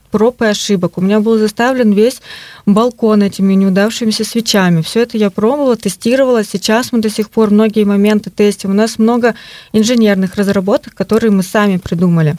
[0.09, 0.97] проб и ошибок.
[0.97, 2.21] У меня был заставлен весь
[2.65, 4.81] балкон этими неудавшимися свечами.
[4.81, 6.43] Все это я пробовала, тестировала.
[6.43, 8.71] Сейчас мы до сих пор многие моменты тестим.
[8.71, 9.35] У нас много
[9.71, 12.37] инженерных разработок, которые мы сами придумали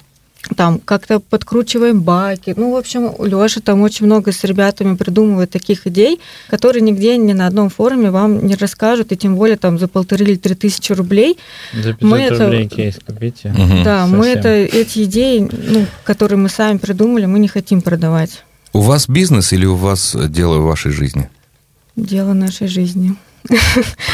[0.57, 2.55] там как-то подкручиваем баки.
[2.57, 7.33] Ну, в общем, Леша там очень много с ребятами придумывает таких идей, которые нигде ни
[7.33, 10.93] на одном форуме вам не расскажут, и тем более там за полторы или три тысячи
[10.93, 11.39] рублей.
[11.75, 13.55] За 500 мы рублей это, кейс купите.
[13.85, 14.19] Да, Совсем.
[14.19, 18.45] мы это, эти идеи, ну, которые мы сами придумали, мы не хотим продавать.
[18.73, 21.29] У вас бизнес или у вас дело в вашей жизни?
[21.97, 23.17] Дело нашей жизни.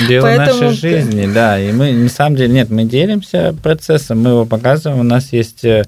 [0.08, 0.62] Дело Поэтому...
[0.62, 1.58] нашей жизни, да.
[1.60, 5.00] И мы, на самом деле, нет, мы делимся процессом, мы его показываем.
[5.00, 5.84] У нас есть э,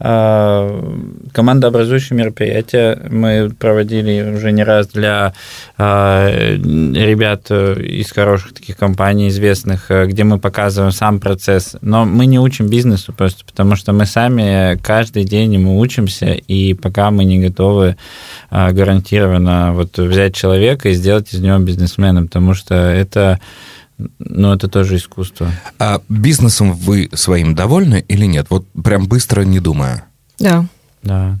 [0.00, 0.94] а,
[1.32, 2.98] командообразующие мероприятия.
[3.10, 5.34] Мы проводили уже не раз для
[5.76, 11.76] э, ребят из хороших таких компаний, известных, э, где мы показываем сам процесс.
[11.80, 16.74] Но мы не учим бизнесу просто, потому что мы сами каждый день ему учимся, и
[16.74, 17.96] пока мы не готовы
[18.50, 23.40] э, гарантированно вот взять человека и сделать из него бизнесмена, потому что это
[24.18, 25.50] Но это тоже искусство.
[25.78, 28.46] А бизнесом вы своим довольны или нет?
[28.50, 30.04] Вот прям быстро не думая.
[30.38, 30.64] Да.
[31.02, 31.38] Да.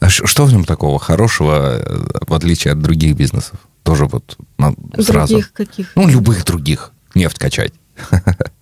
[0.00, 3.58] А что в нем такого хорошего, э, в отличие от других бизнесов?
[3.82, 5.34] Тоже вот на- сразу.
[5.34, 5.92] Других каких?
[5.94, 6.92] Ну, любых других.
[7.14, 7.72] Нефть качать.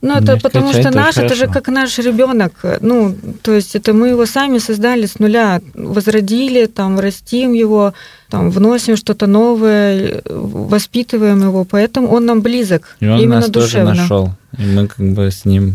[0.00, 1.52] Ну, это Нефть потому что это наш, это же хорошо.
[1.52, 2.52] как наш ребенок.
[2.80, 7.94] Ну, то есть это мы его сами создали с нуля, возродили, там, растим его,
[8.30, 12.96] там, вносим что-то новое, воспитываем его, поэтому он нам близок.
[13.00, 13.94] И он именно нас тоже душевно.
[13.94, 14.30] нашел.
[14.56, 15.74] И мы как бы с ним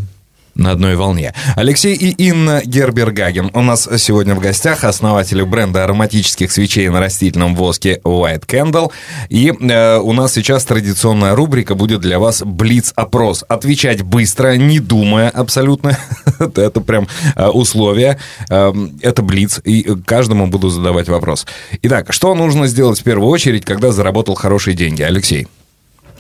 [0.56, 1.34] на одной волне.
[1.56, 7.56] Алексей и Инна Гербергаген у нас сегодня в гостях, основатели бренда ароматических свечей на растительном
[7.56, 8.92] воске White Candle.
[9.30, 13.44] И э, у нас сейчас традиционная рубрика будет для вас Блиц-опрос.
[13.48, 15.98] Отвечать быстро, не думая абсолютно.
[16.40, 18.20] это, прям э, условие.
[18.50, 21.46] Э, это Блиц, и каждому буду задавать вопрос.
[21.82, 25.02] Итак, что нужно сделать в первую очередь, когда заработал хорошие деньги?
[25.02, 25.48] Алексей.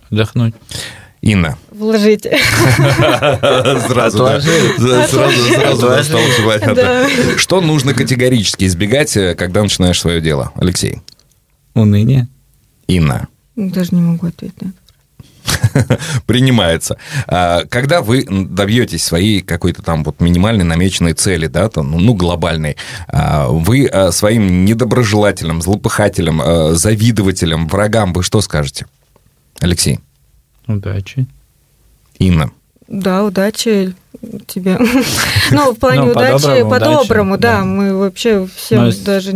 [0.09, 0.55] отдохнуть.
[1.23, 1.57] Инна.
[1.71, 2.27] Вложить.
[3.87, 4.27] Сразу, Сразу.
[6.75, 7.07] Да.
[7.37, 10.51] Что нужно категорически избегать, э, когда начинаешь свое дело?
[10.55, 11.01] Алексей.
[11.75, 12.27] Уныние.
[12.87, 13.29] Инна.
[13.55, 14.73] Даже не могу ответить на.
[16.25, 16.97] Принимается.
[17.25, 22.15] А, Когда вы добьетесь своей какой-то там вот минимальной намеченной цели, да, там, ну, ну,
[22.15, 22.75] глобальной,
[23.07, 28.87] а, вы а, своим недоброжелателям, злопыхателям, завидователям, врагам, вы что скажете?
[29.61, 30.01] Алексей.
[30.67, 31.27] Удачи.
[32.19, 32.51] Инна.
[32.87, 33.93] Да, удачи
[34.47, 34.77] тебе.
[35.51, 37.63] Ну, в плане Ну, удачи, по-доброму, да.
[37.63, 39.31] Мы вообще всем даже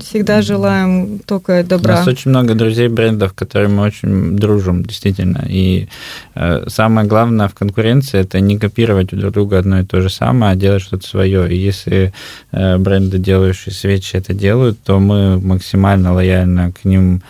[0.00, 1.96] всегда желаем только У добра.
[1.96, 5.44] нас очень много друзей брендов, которые мы очень дружим, действительно.
[5.48, 5.88] И
[6.34, 10.10] э, самое главное в конкуренции это не копировать у друг друга одно и то же
[10.10, 11.52] самое, а делать что-то свое.
[11.52, 12.12] И если
[12.52, 17.22] э, бренды, делающие свечи, это делают, то мы максимально лояльно к ним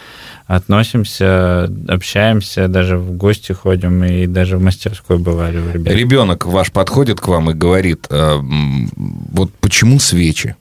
[0.56, 5.94] относимся, общаемся, даже в гости ходим и даже в мастерской бывали у ребят.
[5.94, 8.38] Ребенок ваш подходит к вам и говорит, э,
[8.96, 10.56] вот почему свечи?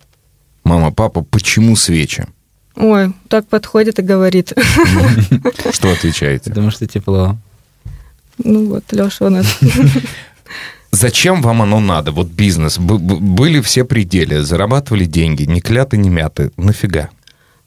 [0.64, 2.28] Мама, папа, почему свечи?
[2.76, 4.54] Ой, так подходит и говорит.
[5.74, 6.52] Что отвечаете?
[6.52, 7.36] Потому что тепло.
[8.38, 9.60] Ну вот, Леша у нас.
[10.92, 12.12] Зачем вам оно надо?
[12.12, 12.78] Вот бизнес.
[12.78, 16.52] Были все пределы, зарабатывали деньги, не кляты, не мяты.
[16.58, 17.10] Нафига?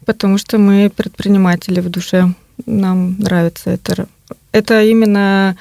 [0.06, 2.34] Потому что мы предприниматели в душе.
[2.66, 4.06] Нам нравится это.
[4.52, 5.56] Это именно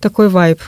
[0.00, 0.60] такой вайб.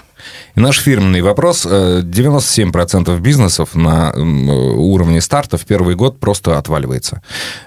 [0.54, 1.66] И наш фирменный вопрос.
[1.68, 7.20] э, 97% бизнесов на м, уровне старта в первый год просто отваливается.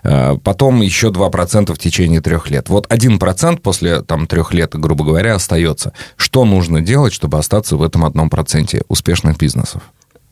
[0.04, 2.70] Э, Потом еще 2% в течение трех лет.
[2.70, 5.94] Вот 1% после там, трех лет, грубо говоря, остается.
[6.18, 9.84] Что нужно делать, чтобы остаться в этом одном проценте успешных бизнесов?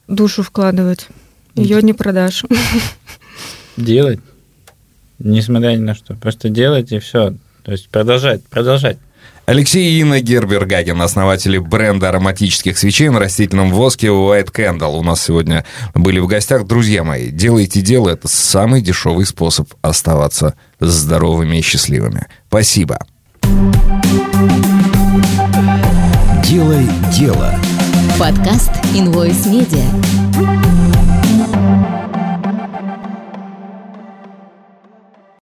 [0.08, 1.08] Душу вкладывать.
[1.54, 2.44] Ее не продашь.
[3.78, 4.20] Делать,
[5.20, 6.16] несмотря ни на что.
[6.16, 7.34] Просто делать и все.
[7.64, 8.98] То есть продолжать, продолжать.
[9.48, 15.00] Алексей и Инна Гербергаген, основатели бренда ароматических свечей на растительном воске White Candle.
[15.00, 15.64] У нас сегодня
[15.96, 16.68] были в гостях.
[16.68, 18.10] Друзья мои, делайте дело.
[18.10, 22.28] Это самый дешевый способ оставаться здоровыми и счастливыми.
[22.50, 23.00] Спасибо.
[26.44, 27.56] Делай дело.
[28.20, 30.67] Подкаст Invoice Media.